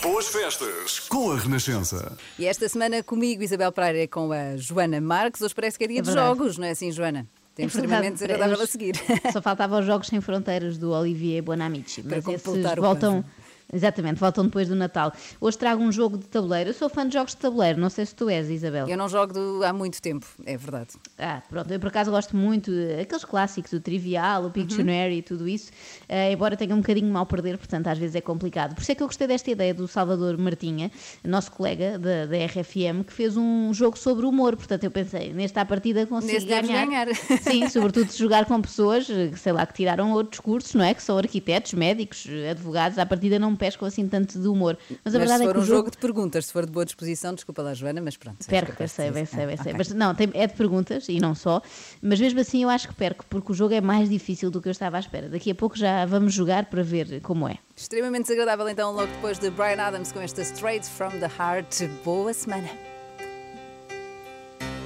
[0.02, 2.16] Boas festas com a Renascença.
[2.38, 5.42] E esta semana comigo, Isabel Pereira, e com a Joana Marques.
[5.42, 7.26] Hoje parece que é dia É de jogos, não é assim, Joana?
[7.54, 8.94] Temos É extremamente desagradável a seguir.
[9.32, 12.02] Só faltavam os Jogos Sem Fronteiras do Olivier Bonamici.
[12.02, 13.24] Para Mas esses completar o voltam.
[13.72, 15.12] Exatamente, voltam depois do Natal.
[15.38, 16.70] Hoje trago um jogo de tabuleiro.
[16.70, 18.88] Eu sou fã de jogos de tabuleiro, não sei se tu és, Isabel.
[18.88, 20.90] Eu não jogo do- há muito tempo, é verdade.
[21.18, 25.22] Ah, pronto, eu por acaso gosto muito eh, aqueles clássicos, o Trivial, o Pictionary e
[25.22, 25.70] tudo isso,
[26.08, 28.74] eh, embora tenha um bocadinho mal perder, portanto às vezes é complicado.
[28.74, 30.90] Por isso é que eu gostei desta ideia do Salvador Martinha,
[31.22, 34.56] nosso colega da, da RFM, que fez um jogo sobre humor.
[34.56, 36.86] Portanto, eu pensei, nesta partida consigo Neste ganhar.
[36.86, 37.08] ganhar.
[37.42, 40.94] Sim, sobretudo se jogar com pessoas, eh, sei lá, que tiraram outros cursos, não é?
[40.94, 44.78] Que são arquitetos, médicos, advogados, à partida não pescam assim tanto de humor.
[45.04, 45.90] Mas a mas verdade se é for que um o jogo...
[45.90, 48.46] de perguntas, se for de boa disposição, desculpa lá, Joana, mas pronto.
[48.46, 49.74] Perco, eu sei, bem sei, bem sei.
[49.76, 51.60] Mas não, tem- é de perguntas e não só.
[52.00, 54.68] Mas mesmo assim eu acho que perco, porque o jogo é mais difícil do que
[54.68, 55.28] eu estava à espera.
[55.28, 57.58] Daqui a pouco já vamos jogar para ver como é.
[57.76, 61.88] Extremamente desagradável, então, logo depois de Brian Adams com esta Straight from the Heart.
[62.04, 62.68] Boa semana.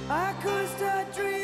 [0.09, 1.42] I could start dreaming,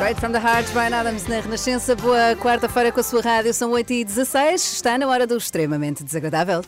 [0.00, 1.94] Straight from the Heart, Brian Adams na Renascença.
[1.94, 4.54] Boa quarta-feira com a sua rádio, são 8h16.
[4.54, 6.64] Está na hora do extremamente desagradável.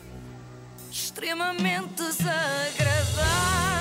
[0.91, 3.72] Extremamente desagradável.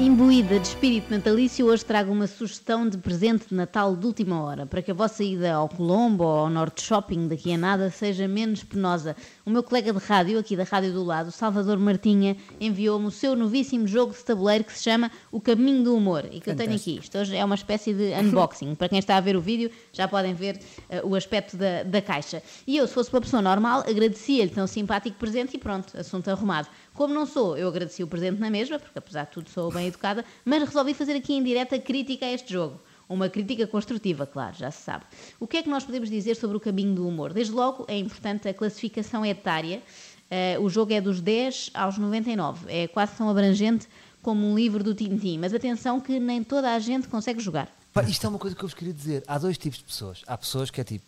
[0.00, 4.64] Imbuída de espírito natalício, hoje trago uma sugestão de presente de Natal de última hora,
[4.64, 8.26] para que a vossa ida ao Colombo ou ao Norte Shopping daqui a nada seja
[8.26, 9.14] menos penosa.
[9.44, 13.36] O meu colega de rádio, aqui da rádio do lado, Salvador Martinha, enviou-me o seu
[13.36, 16.74] novíssimo jogo de tabuleiro que se chama O Caminho do Humor e que eu tenho
[16.74, 16.98] aqui.
[16.98, 18.74] Isto hoje é uma espécie de unboxing.
[18.76, 20.58] para quem está a ver o vídeo, já podem ver
[20.88, 22.42] eh, o aspecto da, da caixa.
[22.66, 26.68] E eu, se fosse uma pessoa normal, agradecia-lhe tão simpático presente e pronto, assunto arrumado.
[26.94, 29.86] Como não sou, eu agradeci o presente na mesma, porque apesar de tudo sou bem
[29.86, 32.80] educada, mas resolvi fazer aqui em direta crítica a este jogo.
[33.08, 35.04] Uma crítica construtiva, claro, já se sabe.
[35.40, 37.32] O que é que nós podemos dizer sobre o caminho do humor?
[37.32, 39.82] Desde logo, é importante a classificação etária.
[40.30, 42.66] Eh, o jogo é dos 10 aos 99.
[42.68, 43.88] É quase tão abrangente
[44.22, 45.38] como um livro do Tintim.
[45.38, 47.68] Mas atenção que nem toda a gente consegue jogar.
[47.92, 49.24] Pá, isto é uma coisa que eu vos queria dizer.
[49.26, 50.22] Há dois tipos de pessoas.
[50.26, 51.04] Há pessoas que é tipo,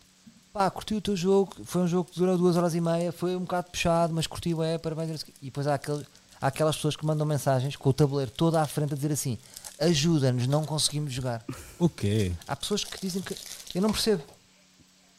[0.53, 3.35] pá, curti o teu jogo, foi um jogo que durou duas horas e meia, foi
[3.35, 5.25] um bocado puxado, mas curti, é, parabéns.
[5.41, 6.07] E depois há, aquele,
[6.41, 9.39] há aquelas pessoas que mandam mensagens com o tabuleiro todo à frente a dizer assim:
[9.81, 11.45] ajuda-nos, não conseguimos jogar.
[11.79, 12.33] O quê?
[12.47, 13.37] Há pessoas que dizem que.
[13.75, 14.23] Eu não percebo.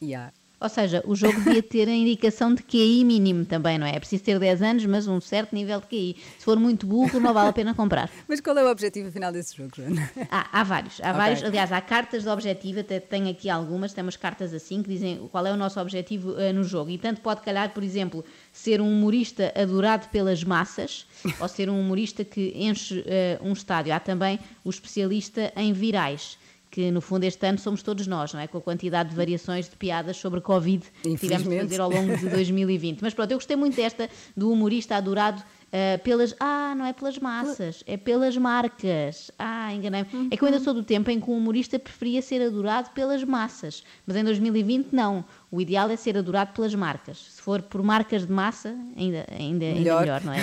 [0.00, 0.32] Yeah.
[0.60, 3.96] Ou seja, o jogo devia ter a indicação de QI mínimo também, não é?
[3.96, 6.16] É preciso ter 10 anos, mas um certo nível de QI.
[6.38, 8.10] Se for muito burro, não vale a pena comprar.
[8.26, 10.10] Mas qual é o objetivo final desse jogo, Joana?
[10.30, 11.18] Há, há vários, há Ok.
[11.18, 11.42] vários.
[11.44, 15.46] Aliás, há cartas de objetivo, até tenho aqui algumas, temos cartas assim que dizem qual
[15.46, 16.90] é o nosso objetivo eh, no jogo.
[16.90, 21.06] E tanto pode calhar, por exemplo, ser um humorista adorado pelas massas
[21.38, 23.92] ou ser um humorista que enche eh, um estádio.
[23.92, 26.38] Há também o especialista em virais.
[26.74, 28.48] Que no fundo este ano somos todos nós, não é?
[28.48, 32.16] Com a quantidade de variações de piadas sobre Covid que tivemos de fazer ao longo
[32.16, 33.00] de 2020.
[33.00, 35.40] Mas pronto, eu gostei muito desta do humorista adorado
[35.76, 36.36] eh, pelas.
[36.38, 39.32] Ah, não é pelas massas, é pelas marcas.
[39.36, 40.28] Ah, enganei-me.
[40.30, 43.24] É que eu ainda sou do tempo em que o humorista preferia ser adorado pelas
[43.24, 43.82] massas.
[44.06, 45.24] Mas em 2020, não.
[45.50, 47.18] O ideal é ser adorado pelas marcas.
[47.18, 50.00] Se for por marcas de massa, ainda, ainda, ainda Melhor.
[50.02, 50.38] melhor, não é?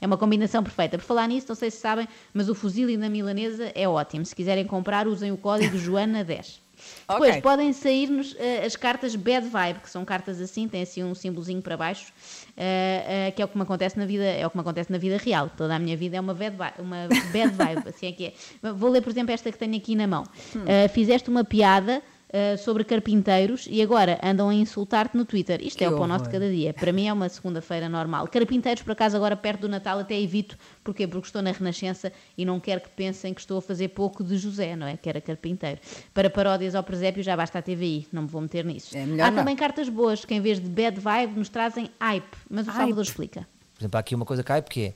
[0.00, 0.96] É uma combinação perfeita.
[0.96, 4.24] Por falar nisso, não sei se sabem, mas o fuzil da milanesa é ótimo.
[4.24, 6.60] Se quiserem comprar, usem o código Joana10.
[7.08, 7.42] Depois Ok.
[7.42, 11.62] podem sair-nos eh, as cartas Bad Vibe, que são cartas assim, tem assim um símbolozinho
[11.62, 12.12] para baixo,
[12.56, 14.90] eh, eh, que é o que me acontece na vida, é o que me acontece
[14.90, 15.48] na vida real.
[15.56, 18.32] Toda a minha vida é uma bad vibe, uma bad vibe assim é que é.
[18.72, 20.24] Vou ler, por exemplo, esta que tenho aqui na mão.
[20.66, 22.02] Eh, fizeste uma piada
[22.38, 25.58] eh, sobre carpinteiros e agora andam a insultar-te no Twitter.
[25.62, 26.74] Isto Que é o pão nosso de cada dia.
[26.74, 28.28] Para mim é uma segunda-feira normal.
[28.28, 30.54] Carpinteiros, por acaso, agora perto do Natal até evito.
[30.84, 31.06] Porquê?
[31.06, 34.36] Porque estou na Renascença e não quero que pensem que estou a fazer pouco de
[34.36, 34.98] José, não é?
[34.98, 35.80] Que era carpinteiro.
[36.12, 38.94] Para paródias ao presépio já basta a TVI, não me vou meter nisso.
[38.94, 39.38] É Há não.
[39.38, 43.02] também cartas boas que em vez de bad vibe nos trazem hype, mas o Salvador
[43.02, 43.48] explica.
[43.74, 44.94] Por exemplo, há aqui uma coisa que cai porque é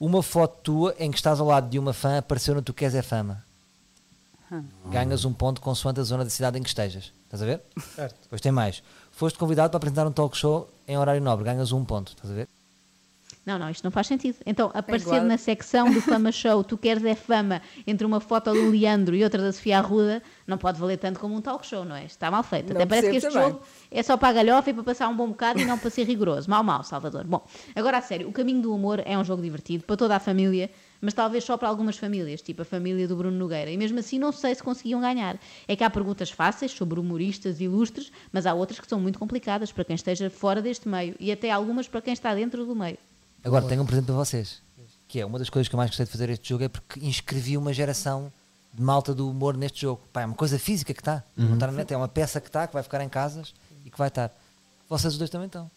[0.00, 2.96] uma foto tua em que estás ao lado de uma fã apareceu no Tu Queres
[2.96, 3.46] é Fama.
[4.90, 7.12] Ganhas um ponto consoante a zona da cidade em que estejas.
[7.24, 7.62] Estás a ver?
[7.94, 8.16] Certo.
[8.22, 8.82] Depois tem mais.
[9.10, 11.44] Foste convidado para apresentar um talk show em horário nobre.
[11.44, 12.12] Ganhas um ponto.
[12.12, 12.48] Estás a ver?
[13.48, 14.36] Não, não, isto não faz sentido.
[14.44, 18.68] Então, aparecer na secção do Fama Show, tu queres é fama, entre uma foto do
[18.68, 21.96] Leandro e outra da Sofia Arruda, não pode valer tanto como um talk show, não
[21.96, 22.04] é?
[22.04, 22.74] Está mal feito.
[22.74, 23.48] Não Até parece que este também.
[23.48, 25.88] jogo é só para a galhofa e para passar um bom bocado e não para
[25.88, 26.50] ser rigoroso.
[26.50, 27.24] Mal, mal, Salvador.
[27.24, 27.42] Bom,
[27.74, 30.70] agora a sério, o Caminho do Humor é um jogo divertido para toda a família,
[31.00, 33.70] mas talvez só para algumas famílias, tipo a família do Bruno Nogueira.
[33.70, 35.38] E mesmo assim não sei se conseguiam ganhar.
[35.66, 39.72] É que há perguntas fáceis sobre humoristas ilustres, mas há outras que são muito complicadas
[39.72, 42.98] para quem esteja fora deste meio e até algumas para quem está dentro do meio.
[43.44, 44.60] Agora tenho um presente para vocês.
[45.06, 47.00] Que é uma das coisas que eu mais gostei de fazer este jogo é porque
[47.00, 48.30] inscrevi uma geração
[48.74, 50.02] de malta do humor neste jogo.
[50.12, 51.24] Pá, é uma coisa física que está.
[51.34, 53.90] Não está na net, é uma peça que está, que vai ficar em casas e
[53.90, 54.30] que vai estar.
[54.88, 55.70] Vocês os dois também estão.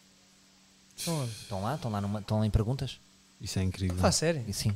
[0.97, 2.99] Estão lá, estão lá, numa, estão lá em perguntas.
[3.41, 3.97] Isso é incrível.
[3.97, 4.43] Faz sério?
[4.47, 4.75] E sim.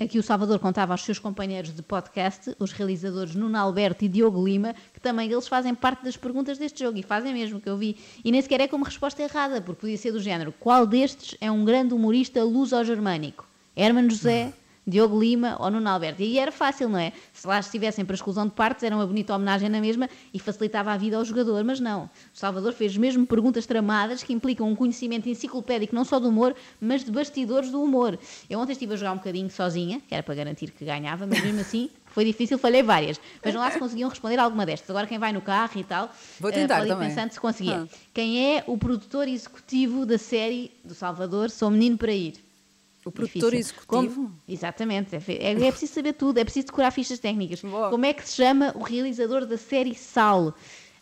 [0.00, 4.44] Aqui o Salvador contava aos seus companheiros de podcast, os realizadores Nuno Alberto e Diogo
[4.44, 7.76] Lima, que também eles fazem parte das perguntas deste jogo e fazem mesmo, que eu
[7.76, 7.96] vi.
[8.24, 11.50] E nem sequer é como resposta errada, porque podia ser do género: qual destes é
[11.50, 13.46] um grande humorista luso-germânico?
[13.76, 14.52] Hermano José,
[14.86, 16.22] Diogo Lima ou Nuno Alberto?
[16.22, 17.12] E aí era fácil, não é?
[17.32, 20.92] Se lá estivessem para exclusão de partes, era uma bonita homenagem na mesma e facilitava
[20.92, 22.04] a vida ao jogador, mas não.
[22.04, 26.54] O Salvador fez mesmo perguntas tramadas que implicam um conhecimento enciclopédico não só do humor,
[26.80, 28.18] mas de bastidores do humor.
[28.48, 31.42] Eu ontem estive a jogar um bocadinho sozinha, que era para garantir que ganhava, mas
[31.42, 33.20] mesmo assim foi difícil, falhei várias.
[33.42, 34.88] Vejam lá se conseguiam responder alguma destas.
[34.90, 37.08] Agora quem vai no carro e tal, Vou eh, tentar pode ir também.
[37.08, 37.88] pensando se conseguia.
[37.90, 37.96] Ah.
[38.12, 42.34] Quem é o produtor executivo da série do Salvador Sou Menino para Ir?
[43.04, 43.74] O produtor Difícil.
[43.76, 44.14] executivo?
[44.14, 45.14] Como- Exatamente.
[45.16, 47.60] É, é- é preciso saber tudo, é preciso decorar fichas técnicas.
[47.60, 47.90] Boa.
[47.90, 50.54] Como é que se chama o realizador da série Sal?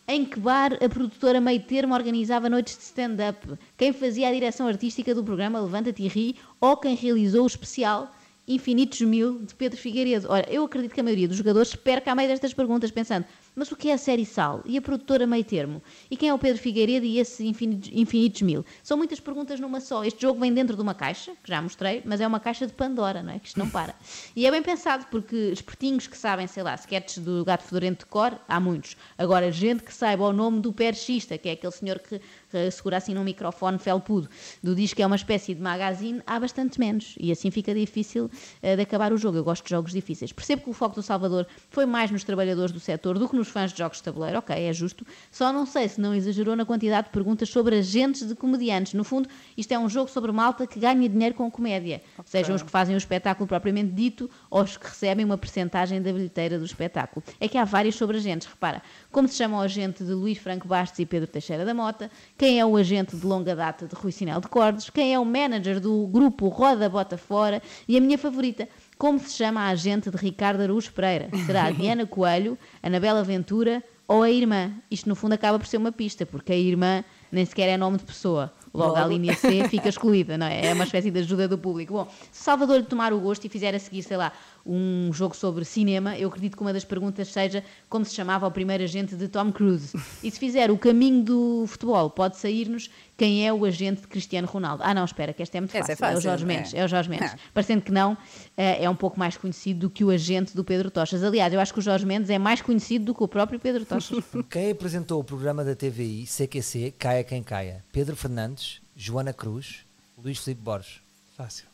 [0.05, 3.47] Em que bar a produtora Meio Termo organizava noites de stand-up?
[3.77, 6.35] Quem fazia a direção artística do programa Levanta-te e Ri?
[6.59, 8.11] Ou quem realizou o especial
[8.45, 10.27] infinitos mil de Pedro Figueiredo?
[10.29, 13.23] Ora, eu acredito que a maioria dos jogadores perca a meio destas perguntas, pensando,
[13.55, 14.61] mas o que é a série Sal?
[14.65, 15.81] E a produtora Meio Termo?
[16.09, 18.65] E quem é o Pedro Figueiredo e esses infinitos, infinitos mil?
[18.81, 20.03] São muitas perguntas numa só.
[20.03, 22.73] Este jogo vem dentro de uma caixa, que já mostrei, mas é uma caixa de
[22.73, 23.39] Pandora, não é?
[23.39, 23.95] Que isto não para.
[24.35, 28.05] E é bem pensado, porque espertinhos que sabem, sei lá, sketches do Gato Fedorento de
[28.05, 28.97] cor, há muitos.
[29.17, 32.19] Agora, gente que saiba o nome do perchista, que é aquele senhor que
[32.53, 34.29] eh, segura assim num microfone felpudo,
[34.61, 37.15] do disco é uma espécie de magazine, há bastante menos.
[37.19, 38.29] E assim fica difícil
[38.61, 39.37] eh, de acabar o jogo.
[39.37, 40.31] Eu gosto de jogos difíceis.
[40.31, 43.42] Percebo que o foco do Salvador foi mais nos trabalhadores do setor do que nos
[43.47, 44.39] fãs de jogos de tabuleiro.
[44.39, 45.05] Ok, é justo.
[45.31, 48.93] Só não sei se não exagerou na quantidade de perguntas sobre agentes de comediantes.
[48.93, 52.01] No fundo, isto é um jogo sobre malta que ganha dinheiro com comédia.
[52.25, 56.11] Sejam os que fazem o espetáculo propriamente dito ou os que recebem uma percentagem da
[56.11, 57.23] bilheteira do espetáculo.
[57.39, 58.47] É que há vários sobre agentes.
[58.47, 62.09] Repara, como se chama o agente de Luís Franco Bastos e Pedro Teixeira da Mota,
[62.37, 65.25] quem é o agente de longa data de Rui Sinel de Cordes, quem é o
[65.25, 68.67] manager do grupo Roda Bota Fora e a minha favorita,
[69.03, 71.27] como se chama a agente de Ricardo Araújo Pereira?
[71.45, 74.71] Será a Diana Coelho, Anabela Ventura ou a irmã?
[74.89, 77.97] Isto no fundo acaba por ser uma pista, porque a irmã nem sequer é nome
[77.97, 78.53] de pessoa.
[78.73, 80.67] Logo, a linha C fica excluída, não é?
[80.67, 81.91] É uma espécie de ajuda do público.
[81.91, 84.31] Bom, se Salvador lhe tomar o gosto e fizer a seguir, sei lá,
[84.65, 88.51] um jogo sobre cinema, eu acredito que uma das perguntas seja como se chamava o
[88.51, 89.93] primeiro agente de Tom Cruise.
[90.23, 94.47] E se fizer o caminho do futebol, pode sair-nos quem é o agente de Cristiano
[94.47, 94.81] Ronaldo.
[94.85, 96.05] Ah, não, espera, que esta é muito Essa fácil.
[96.05, 96.47] é o fácil, Jorge é.
[96.47, 96.73] Mendes.
[96.73, 97.33] É o Jorge Mendes.
[97.33, 97.37] Ah.
[97.53, 98.17] Parecendo que não,
[98.55, 101.23] eh, é um pouco mais conhecido do que o agente do Pedro Tochas.
[101.23, 103.85] Aliás, eu acho que o Jorge Mendes é mais conhecido do que o próprio Pedro
[103.85, 104.23] Tochas.
[104.49, 107.83] Quem apresentou o programa da TVI CQC Caia Quem Caia?
[107.91, 109.79] Pedro Fernandes, Joana Cruz,
[110.17, 111.01] Luís Filipe Borges.
[111.35, 111.65] Fácil.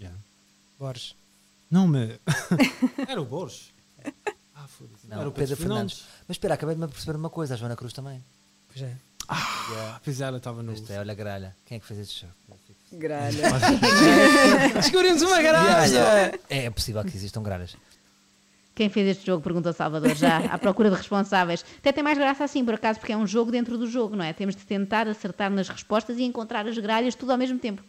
[0.00, 0.10] Já.
[0.78, 1.14] Borges.
[1.74, 2.20] Não, me.
[3.08, 3.74] Era o Borges.
[4.56, 5.08] Ah, foda-se.
[5.08, 6.04] Não, Era o Pedro, Fernandes.
[6.28, 8.24] Mas espera, acabei de me perceber uma coisa, a Joana Cruz também.
[8.68, 8.96] Pois é.
[9.28, 10.72] Ah, pois ela estava no.
[10.72, 11.56] Isto é, olha a gralha.
[11.66, 12.32] Quem é que fez este jogo?
[12.92, 13.42] Gralha.
[14.80, 16.38] Descobrimos uma gralha!
[16.48, 17.76] É possível que existam gralhas.
[18.74, 19.42] Quem fez este jogo?
[19.42, 21.64] Pergunta Salvador já, à procura de responsáveis.
[21.78, 24.24] Até tem mais graça assim, por acaso, porque é um jogo dentro do jogo, não
[24.24, 24.32] é?
[24.32, 27.82] Temos de tentar acertar nas respostas e encontrar as gralhas tudo ao mesmo tempo.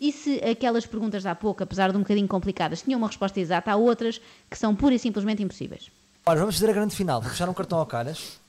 [0.00, 3.38] E se aquelas perguntas de há pouco, apesar de um bocadinho complicadas, tinham uma resposta
[3.38, 5.90] exata, há outras que são pura e simplesmente impossíveis.
[6.24, 7.20] Ora, vamos fazer a grande final.
[7.20, 8.40] Vou puxar um cartão ao calhas.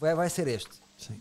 [0.00, 0.70] Vai, vai ser este.
[0.96, 1.20] Sim.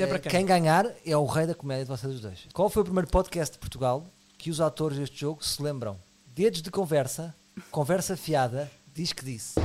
[0.00, 0.30] É para quem?
[0.30, 2.46] quem ganhar é o rei da comédia de vocês dois.
[2.52, 4.04] Qual foi o primeiro podcast de Portugal
[4.38, 5.96] que os atores deste jogo se lembram?
[6.34, 7.34] Dedos de conversa,
[7.70, 9.60] conversa fiada, diz que disse.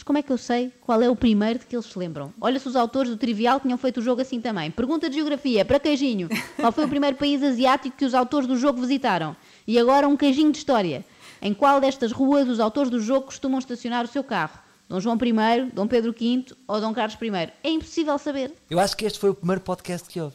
[0.00, 2.32] Mas como é que eu sei qual é o primeiro de que eles se lembram?
[2.40, 4.70] Olha se os autores do Trivial tinham feito o jogo assim também.
[4.70, 6.26] Pergunta de geografia, para queijinho.
[6.56, 9.36] Qual foi o primeiro país asiático que os autores do jogo visitaram?
[9.66, 11.04] E agora um queijinho de história.
[11.42, 14.58] Em qual destas ruas os autores do jogo costumam estacionar o seu carro?
[14.88, 17.52] Dom João I, Dom Pedro V ou Dom Carlos I?
[17.62, 18.54] É impossível saber.
[18.70, 20.34] Eu acho que este foi o primeiro podcast que houve.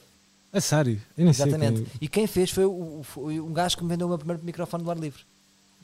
[0.54, 1.02] A sério?
[1.18, 1.82] Eu nem sei Exatamente.
[1.82, 4.44] quem- E quem fez foi, o, foi um gajo que me vendeu o meu primeiro
[4.46, 5.24] microfone do ar livre.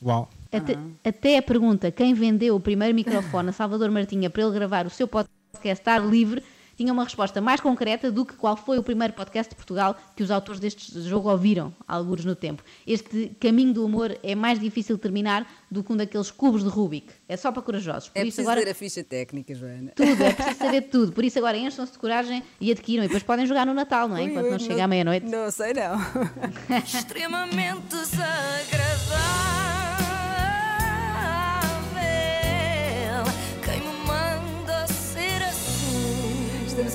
[0.04, 0.28] Uau.
[0.50, 4.86] Até, até a pergunta quem vendeu o primeiro microfone a Salvador Martinha para ele gravar
[4.86, 6.42] o seu podcast ar livre
[6.76, 10.22] tinha uma resposta mais concreta do que qual foi o primeiro podcast de Portugal que
[10.22, 12.62] os autores deste jogo ouviram, alguns no tempo.
[12.86, 16.68] Este caminho do humor é mais difícil de terminar do que um daqueles cubos de
[16.68, 17.12] Rubik.
[17.28, 18.08] É só para corajosos.
[18.08, 19.92] Por É isso preciso agora a ficha técnica, Joana.
[19.94, 21.12] tudo, é preciso saber tudo.
[21.12, 23.04] Por isso agora encham-se de coragem e adquiram.
[23.04, 24.24] E depois podem jogar no Natal, não é?
[24.24, 25.26] Enquanto não chega à meia-noite.
[25.26, 26.00] Não sei não.
[26.82, 29.71] Extremamente desagradável.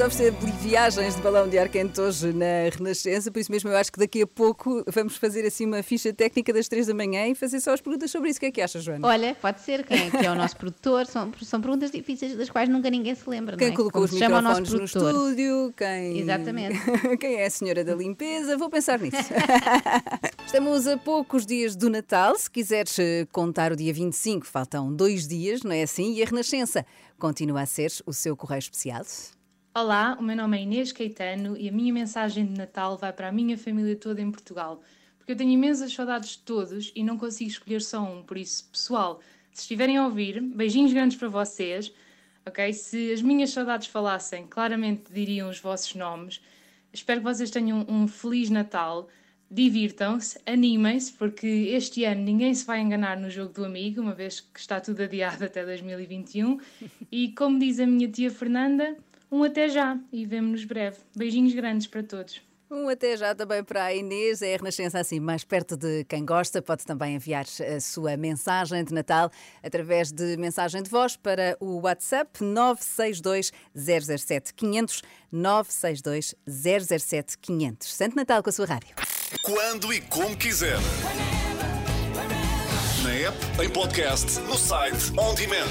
[0.02, 0.32] A oferecer
[0.62, 3.98] viagens de balão de ar quente hoje na Renascença, por isso mesmo eu acho que
[3.98, 7.60] daqui a pouco vamos fazer assim uma ficha técnica das 3 da manhã e fazer
[7.60, 8.38] só as perguntas sobre isso.
[8.38, 9.08] O que é que achas, Joana?
[9.08, 9.84] Olha, pode ser.
[9.86, 11.08] Quem é, que é o nosso produtor?
[11.08, 13.58] São, são perguntas difíceis das quais nunca ninguém se lembra.
[13.58, 13.72] Quem é?
[13.72, 15.74] colocou Como os microfones no estúdio?
[15.76, 16.20] Quem...
[16.20, 16.80] Exatamente.
[17.18, 18.56] quem é a senhora da limpeza?
[18.56, 19.18] Vou pensar nisso.
[20.46, 22.36] Estamos a poucos dias do Natal.
[22.38, 26.14] Se quiseres eh, contar o dia 25, faltam dois dias, não é assim?
[26.14, 26.86] E a Renascença
[27.18, 29.04] continua a ser o seu correio especial.
[29.80, 33.28] Olá, o meu nome é Inês Caetano e a minha mensagem de Natal vai para
[33.28, 34.82] a minha família toda em Portugal,
[35.20, 38.68] porque eu tenho imensas saudades de todos e não consigo escolher só um, por isso,
[38.72, 39.22] pessoal,
[39.54, 41.94] se estiverem a ouvir, beijinhos grandes para vocês,
[42.44, 42.74] ok?
[42.74, 46.42] Se as minhas saudades falassem, claramente diriam os vossos nomes.
[46.92, 49.08] Espero que vocês tenham um Feliz Natal,
[49.52, 54.40] divirtam-se, animem-se, porque este ano ninguém se vai enganar no jogo do amigo, uma vez
[54.40, 56.60] que está tudo adiado até 2021.
[57.12, 58.98] E como diz a minha tia Fernanda,
[59.32, 60.98] um até já e vemo-nos breve.
[61.16, 62.42] Beijinhos grandes para todos.
[62.70, 66.26] Um até já também para a Inês, é a Renascença assim mais perto de quem
[66.26, 66.62] gosta.
[66.62, 69.32] Pode também enviar a sua mensagem de Natal
[69.64, 77.94] através de mensagem de voz para o WhatsApp 962 007 500 962 007 500.
[77.94, 78.96] Santo Natal com a sua rádio.
[79.44, 80.78] quando e como quiser.
[83.18, 85.66] App, em podcast, no site, on demand.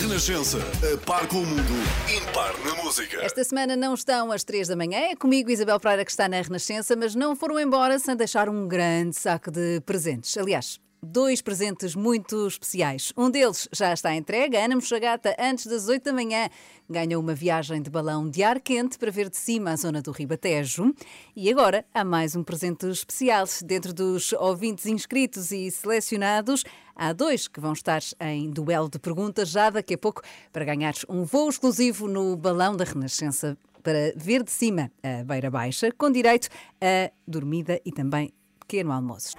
[0.00, 1.72] Renascença, a par com o mundo,
[2.08, 3.20] impar na música.
[3.20, 6.40] Esta semana não estão às três da manhã, é comigo Isabel Pereira que está na
[6.40, 10.36] Renascença, mas não foram embora sem deixar um grande saco de presentes.
[10.38, 13.12] Aliás, dois presentes muito especiais.
[13.16, 14.56] Um deles já está entregue.
[14.56, 16.48] Ana Mochagata, antes das 8 da manhã,
[16.88, 20.12] ganhou uma viagem de balão de ar quente para ver de cima a zona do
[20.12, 20.94] Ribatejo.
[21.34, 23.44] E agora há mais um presente especial.
[23.64, 29.48] Dentro dos ouvintes inscritos e selecionados, há dois que vão estar em duelo de perguntas
[29.48, 34.44] já daqui a pouco para ganhar um voo exclusivo no balão da Renascença para ver
[34.44, 36.48] de cima a Beira Baixa, com direito
[36.80, 39.34] a dormida e também pequeno almoço.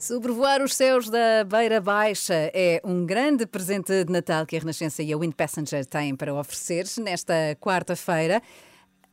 [0.00, 5.02] Sobrevoar os céus da Beira Baixa é um grande presente de Natal que a Renascença
[5.02, 8.42] e a Wind Passenger têm para oferecer nesta quarta-feira.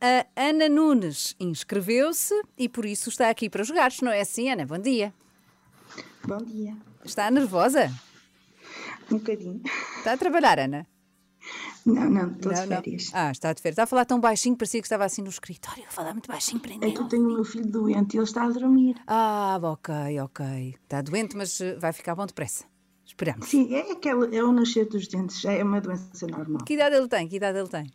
[0.00, 3.92] A Ana Nunes inscreveu-se e por isso está aqui para jogar.
[4.00, 4.64] Não é assim, Ana?
[4.64, 5.12] Bom dia.
[6.24, 6.74] Bom dia.
[7.04, 7.92] Está nervosa?
[9.12, 9.60] Um bocadinho.
[9.98, 10.86] Está a trabalhar, Ana?
[11.86, 12.76] Não, não, estou de Não, não.
[12.82, 13.10] férias.
[13.12, 13.74] Ah, está de férias.
[13.74, 15.84] Está a falar tão baixinho, parecia que estava assim no escritório.
[15.88, 16.94] A falar muito baixinho para É ninguém.
[16.94, 18.96] que eu tenho o meu filho doente e ele está a dormir.
[19.06, 20.74] Ah, ok, ok.
[20.84, 22.64] Está doente, mas eh, vai ficar bom depressa.
[23.06, 23.48] Esperamos.
[23.48, 26.62] Sim, é aquela, é o nascer dos dentes, já é uma doença normal.
[26.64, 27.26] Que idade ele tem?
[27.26, 27.90] Que idade ele tem?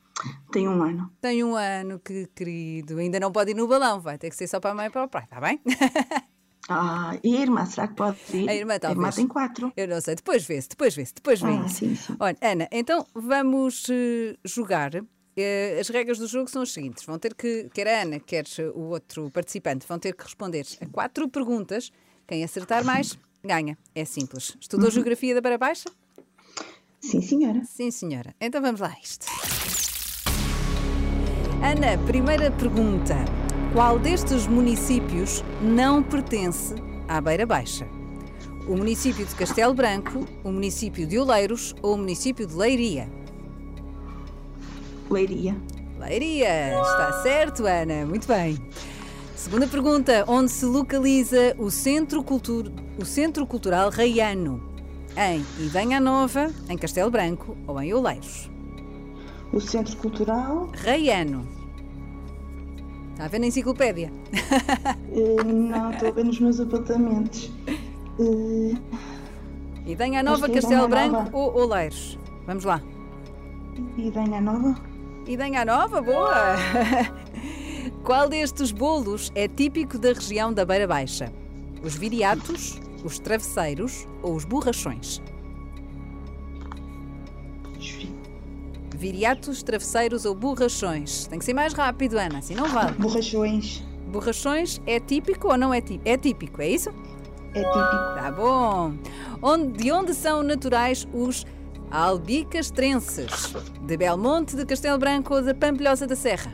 [0.52, 1.12] Tem um ano.
[1.22, 2.98] Tem um ano, que querido.
[2.98, 4.90] Ainda não pode ir no balão, vai ter que ser só para a mãe e
[4.90, 5.62] para o pai, está bem?
[6.70, 8.50] Ah, a irmã, será que pode ir?
[8.50, 9.16] A irmã talvez.
[9.16, 9.74] tem quatro.
[9.76, 12.16] Eu não sei, depois vê-se, depois vê-se, depois vê Ah, sim, sim.
[12.20, 14.92] Olha, Ana, então vamos eh, jogar.
[15.36, 18.46] Eh, as regras do jogo são as seguintes: vão ter que, quer a Ana, quer
[18.76, 21.92] o outro participante, vão ter que responder a quatro perguntas.
[22.26, 23.78] Quem acertar mais, ganha.
[23.94, 24.56] É simples.
[24.60, 25.90] Estudou Geografia da Beira Baixa?
[27.02, 27.62] Sim, senhora.
[27.66, 28.34] Sim, senhora.
[28.40, 29.26] Então vamos lá a isto.
[31.62, 33.43] Ana, primeira pergunta.
[33.74, 36.76] Qual destes municípios não pertence
[37.08, 37.88] à Beira Baixa?
[38.68, 43.10] O município de Castelo Branco, o município de Oleiros ou o município de Leiria?
[45.10, 45.58] Leiria.
[46.00, 48.06] Leiria, está certo, Ana.
[48.06, 48.60] Muito bem.
[49.36, 52.72] Segunda pergunta: onde se localiza o Centro, Cultur...
[53.02, 54.62] o Centro Cultural Reiano?
[55.18, 58.52] Em Idenha Nova, em Castelo Branco ou em Oleiros?
[59.52, 60.70] O Centro Cultural.
[60.76, 61.63] Reiano.
[63.14, 64.12] Está a ver na enciclopédia?
[65.14, 67.52] eh, não, estou a ver nos meus apontamentos.
[68.20, 68.76] Eh,
[69.86, 71.30] Idenha Acho Nova, Castelo Branco Nova.
[71.38, 72.18] ou Oleiros?
[72.46, 72.82] Vamos lá.
[73.98, 74.76] Idenha Nova.
[75.28, 76.56] Idenha Nova, boa!
[78.04, 81.32] Qual destes bolos é típico da região da Beira Baixa?
[81.84, 85.22] Os viriatos, os travesseiros ou os borrachões?
[89.08, 91.28] Viriatos, travesseiros ou borrachões?
[91.28, 92.94] Tem que ser mais rápido, Ana, assim não vale.
[92.94, 93.84] Borrachões.
[94.08, 96.08] Borrachões é típico ou não é típico?
[96.08, 96.90] É típico, é isso?
[97.54, 98.14] É típico.
[98.16, 98.94] Tá bom.
[99.42, 101.46] Onde, de onde são naturais os
[101.92, 103.54] albicastrenses?
[103.86, 106.54] De Belmonte, de Castelo Branco ou da Pampilhosa da Serra?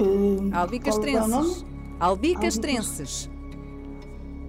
[0.00, 1.28] Eh, Albicastrenses.
[1.30, 2.04] qual é?
[2.04, 3.30] Albicastrenses.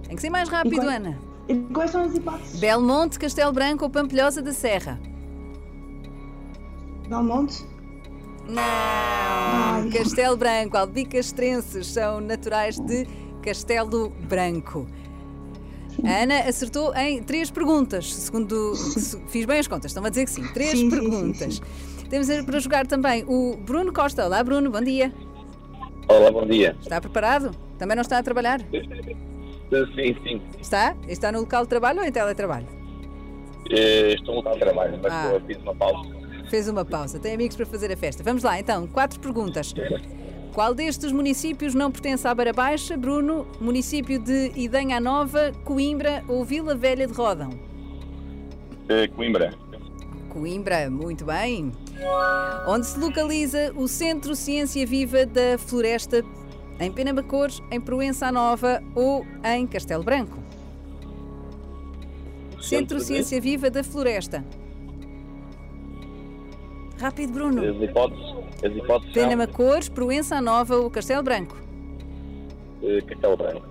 [0.08, 1.16] Tem que ser mais rápido, qual- Ana.
[1.48, 2.58] E quais são as hipóteses?
[2.58, 4.98] Belmonte, Castelo Branco ou Pampilhosa da Serra?
[7.08, 7.64] Belmonte?
[8.48, 9.90] Não!
[9.90, 13.06] Castelo Branco, albicastrenses são naturais de
[13.42, 14.86] Castelo Branco.
[16.04, 20.24] A Ana acertou em três perguntas, segundo se- fiz bem as contas, estão a dizer
[20.24, 20.42] que sim.
[20.52, 21.62] Três Sim, sim, sim, perguntas.
[22.10, 24.24] Temos para jogar também o Bruno Costa.
[24.26, 25.12] Olá, Bruno, bom dia.
[26.08, 26.76] Olá, bom dia.
[26.82, 27.52] Está preparado?
[27.78, 28.60] Também não está a trabalhar?
[28.60, 30.42] Sim, sim.
[30.60, 30.94] Está?
[31.08, 32.66] Está no local de trabalho ou em teletrabalho?
[33.70, 35.22] Eh, Estou no local de trabalho, mas Ah.
[35.24, 36.23] estou a fiz uma pausa.
[36.54, 37.18] Fez uma pausa.
[37.18, 38.22] Tem amigos para fazer a festa.
[38.22, 38.86] Vamos lá, então.
[38.86, 39.74] Quatro perguntas.
[40.52, 42.96] Qual destes municípios não pertence à Beira Baixa?
[42.96, 47.50] Bruno, município de Idenha Nova, Coimbra ou Vila Velha de Rodão?
[48.88, 49.52] Eh, Coimbra.
[50.28, 51.72] Coimbra, muito bem.
[52.68, 56.24] Onde se localiza o Centro Ciência Viva da Floresta?
[56.78, 60.38] Em Penambacor, em Proença Nova ou em Castelo Branco?
[62.60, 64.44] Centro Ciência Viva da Floresta.
[66.98, 67.62] Rápido, Bruno.
[67.62, 68.24] As hipóteses,
[68.64, 71.56] as hipóteses são Penambacor, Proença Nova ou Castelo Branco?
[72.82, 73.66] eh, Castelo Branco.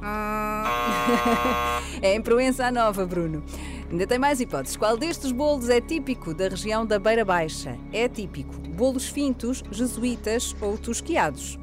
[2.00, 3.42] é em Proença Nova, Bruno.
[3.90, 4.76] Ainda tem mais hipóteses.
[4.76, 7.76] Qual destes bolos é típico da região da Beira Baixa?
[7.92, 11.58] É típico bolos fintos, jesuítas ou tosquiados?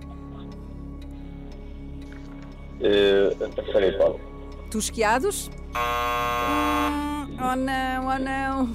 [2.82, 4.24] Eh, a terceira hipótese.
[4.70, 5.50] Tosquiados?
[5.70, 8.70] Hum, Oh não, oh não.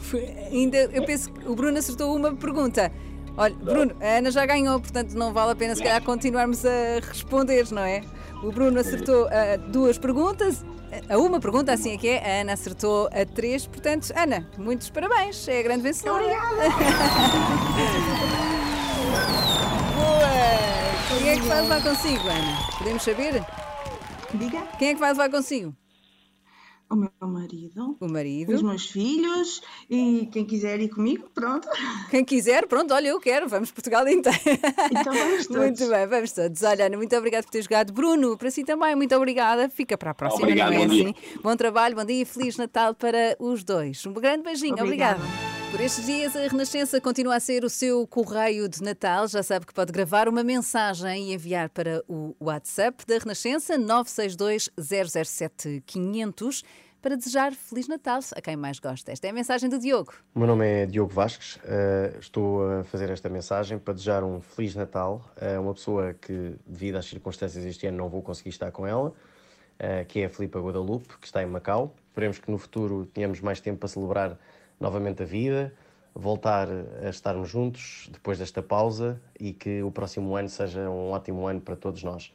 [0.53, 2.93] Ainda, eu penso que o Bruno acertou uma pergunta.
[3.37, 7.01] Olha, Bruno, a Ana já ganhou, portanto não vale a pena se calhar continuarmos a
[7.03, 8.03] responder, não é?
[8.43, 10.65] O Bruno acertou a duas perguntas,
[11.09, 14.91] a uma pergunta, assim é que é, a Ana acertou a três, portanto, Ana, muitos
[14.91, 16.25] parabéns, é a grande vencedora.
[19.95, 21.19] Boa!
[21.19, 22.59] Quem é que vai levar consigo, Ana?
[22.79, 23.45] Podemos saber?
[24.35, 24.63] Diga.
[24.79, 25.75] Quem é que vai levar consigo?
[26.91, 27.97] O meu marido.
[28.01, 28.53] O marido.
[28.53, 31.69] Os meus filhos e quem quiser ir comigo, pronto.
[32.11, 34.39] Quem quiser, pronto, olha, eu quero, vamos Portugal inteiro.
[34.91, 35.63] Então vamos todos.
[35.63, 36.63] Muito bem, vamos todos.
[36.65, 37.93] Olha, Ana, muito obrigada por ter jogado.
[37.93, 39.69] Bruno, para si também, muito obrigada.
[39.69, 41.05] Fica para a próxima, Obrigado, não é bom dia.
[41.05, 41.15] assim?
[41.41, 44.05] Bom trabalho, bom dia e Feliz Natal para os dois.
[44.05, 45.23] Um grande beijinho, Obrigada.
[45.23, 45.60] obrigada.
[45.71, 49.29] Por estes dias, a Renascença continua a ser o seu correio de Natal.
[49.29, 54.69] Já sabe que pode gravar uma mensagem e enviar para o WhatsApp da Renascença 962
[54.77, 56.65] 007 500
[57.01, 59.13] para desejar Feliz Natal a quem mais gosta.
[59.13, 60.13] Esta é a mensagem do Diogo.
[60.35, 64.41] O meu nome é Diogo Vasques, eh, estou a fazer esta mensagem para desejar um
[64.41, 68.73] Feliz Natal a uma pessoa que, devido às circunstâncias este ano, não vou conseguir estar
[68.73, 69.15] com ela,
[69.79, 71.95] eh, que é a Filipa Guadalupe, que está em Macau.
[72.09, 74.37] Esperemos que no futuro tenhamos mais tempo para celebrar
[74.81, 75.73] novamente a vida,
[76.15, 76.69] voltar
[77.03, 81.61] a estarmos juntos depois desta pausa e que o próximo ano seja um ótimo ano
[81.61, 82.33] para todos nós.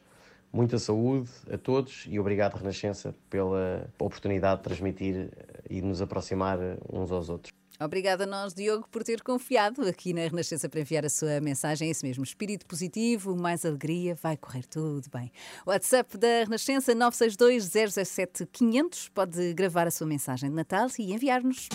[0.52, 5.30] Muita saúde a todos e obrigado, Renascença, pela oportunidade de transmitir
[5.68, 6.58] e nos aproximar
[6.90, 7.52] uns aos outros.
[7.80, 11.88] Obrigada a nós, Diogo, por ter confiado aqui na Renascença para enviar a sua mensagem.
[11.88, 15.30] É isso mesmo, espírito positivo, mais alegria, vai correr tudo bem.
[15.66, 19.08] WhatsApp da Renascença 962 007 500.
[19.10, 21.68] Pode gravar a sua mensagem de Natal e enviar-nos.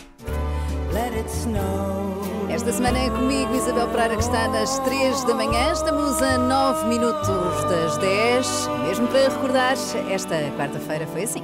[2.50, 5.72] Esta semana é comigo, Isabel Pereira, que está nas 3 da manhã.
[5.72, 8.68] Estamos a 9 minutos das 10.
[8.88, 9.74] Mesmo para recordar,
[10.12, 11.44] esta quarta-feira foi assim.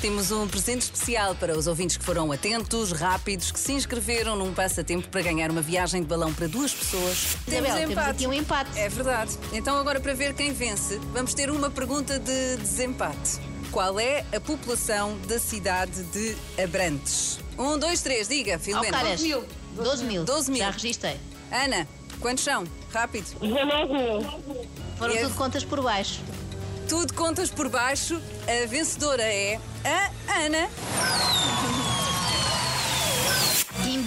[0.00, 4.54] Temos um presente especial para os ouvintes que foram atentos, rápidos, que se inscreveram num
[4.54, 7.36] passatempo para ganhar uma viagem de balão para duas pessoas.
[7.48, 8.78] Isabel, temos aqui um empate.
[8.78, 9.36] É verdade.
[9.52, 13.40] Então, agora para ver quem vence, vamos ter uma pergunta de desempate.
[13.72, 17.40] Qual é a população da cidade de Abrantes?
[17.58, 18.96] Um, dois, três, diga, Filomena.
[18.98, 19.20] Alcaraz.
[19.74, 20.24] 12 mil.
[20.24, 20.60] 12 mil.
[20.60, 21.16] Já registrei.
[21.50, 21.88] Ana,
[22.20, 22.64] quantos são?
[22.92, 23.26] Rápido.
[23.40, 24.64] 19 mil.
[24.96, 26.20] Foram E a- tudo contas por baixo.
[26.88, 28.18] Tudo contas por baixo.
[28.46, 30.68] A vencedora é a Ana.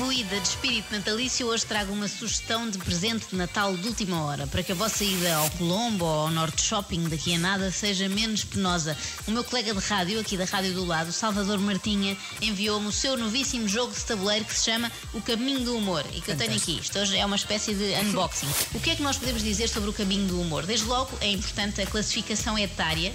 [0.02, 4.48] Imbuída de espírito natalício, hoje trago uma sugestão de presente de Natal de última hora,
[4.48, 8.10] para que a vossa ida ao Colombo ou ao Norte Shopping daqui a nada seja
[8.10, 8.98] menos penosa.
[9.28, 13.16] O meu colega de rádio, aqui da Rádio do Lado, Salvador Martinha, enviou-me o seu
[13.16, 16.56] novíssimo jogo de tabuleiro que se chama O Caminho do Humor e que eu tenho
[16.56, 16.80] aqui.
[16.80, 18.48] Isto hoje é uma espécie de unboxing.
[18.74, 20.66] O que é que nós podemos dizer sobre o Caminho do Humor?
[20.66, 23.14] Desde logo, é importante a classificação etária.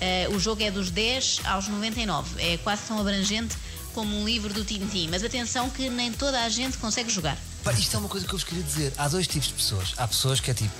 [0.00, 2.40] Eh, o jogo é dos 10 aos 99.
[2.40, 3.56] É quase tão abrangente
[3.98, 5.08] como um livro do Tintim.
[5.10, 7.36] Mas atenção que nem toda a gente consegue jogar.
[7.64, 8.92] Pá, isto é uma coisa que eu vos queria dizer.
[8.96, 9.92] Há dois tipos de pessoas.
[9.96, 10.72] Há pessoas que é tipo,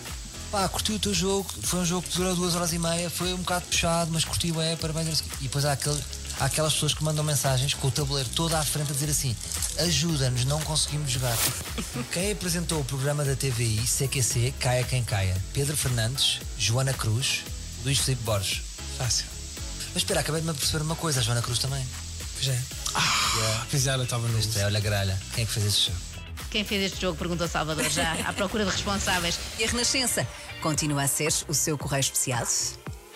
[0.53, 3.35] pá, curti o teu jogo, foi um jogo que durou duas horas e meia, foi
[3.35, 5.25] um bocado puxado, mas curti é, parabéns.
[5.41, 6.01] E depois há, aquele,
[6.39, 9.35] há aquelas pessoas que mandam mensagens com o tabuleiro todo à frente a dizer assim:
[9.81, 11.37] ajuda-nos, não conseguimos jogar.
[12.15, 15.37] Quem apresentou o programa da TVI, CQC, Caia Quem Caia?
[15.53, 17.43] Pedro Fernandes, Joana Cruz,
[17.85, 18.63] Luís Filipe Borges.
[18.97, 19.27] Fácil.
[19.89, 21.85] Mas espera, acabei de me perceber uma coisa, a Joana Cruz também.
[22.39, 22.59] Pois é.
[22.95, 24.39] Ah, pois ela estava no.
[24.39, 25.19] Isto é, olha a gralha.
[25.35, 25.99] Quem é que fez esse jogo?
[26.51, 27.19] Quem fez este jogo?
[27.19, 29.39] Perguntou Salvador já, à procura de responsáveis.
[29.59, 30.27] E a Renascença
[30.63, 32.47] continua a ser o seu correio especial.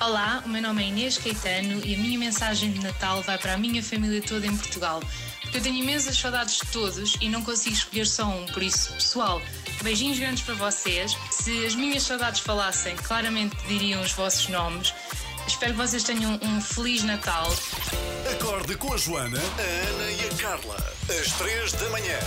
[0.01, 3.55] Olá, o meu nome é Inês Caetano e a minha mensagem de Natal vai para
[3.55, 5.01] a minha família toda em Portugal.
[5.43, 8.93] Porque eu tenho imensas saudades de todos e não consigo escolher só um, por isso,
[8.95, 9.41] pessoal,
[9.83, 11.17] beijinhos grandes para vocês.
[11.31, 14.93] Se as minhas saudades falassem, claramente diriam os vossos nomes.
[15.47, 17.47] Espero que vocês tenham um Feliz Natal.
[18.33, 20.77] Acorde com a Joana, a Ana e a Carla.
[21.09, 22.19] Às 3 da manhã.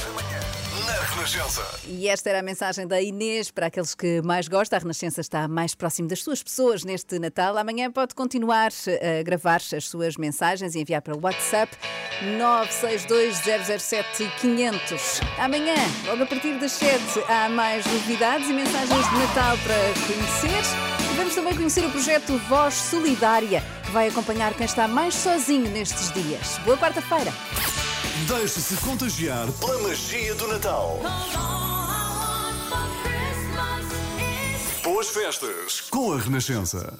[0.85, 1.65] Na Renascença.
[1.87, 4.77] E esta era a mensagem da Inês para aqueles que mais gostam.
[4.77, 7.57] A Renascença está mais próximo das suas pessoas neste Natal.
[7.57, 11.75] Amanhã pode continuar a gravar as suas mensagens e enviar para o WhatsApp
[12.21, 15.21] 962-007-500.
[15.39, 21.04] Amanhã, logo a partir das 7, há mais novidades e mensagens de Natal para conhecer.
[21.15, 26.11] Vamos também conhecer o projeto Voz Solidária, que vai acompanhar quem está mais sozinho nestes
[26.11, 26.57] dias.
[26.65, 27.31] Boa quarta-feira!
[28.27, 30.99] Deixe-se contagiar pela magia do Natal.
[34.83, 36.97] Boas festas com a Renascença.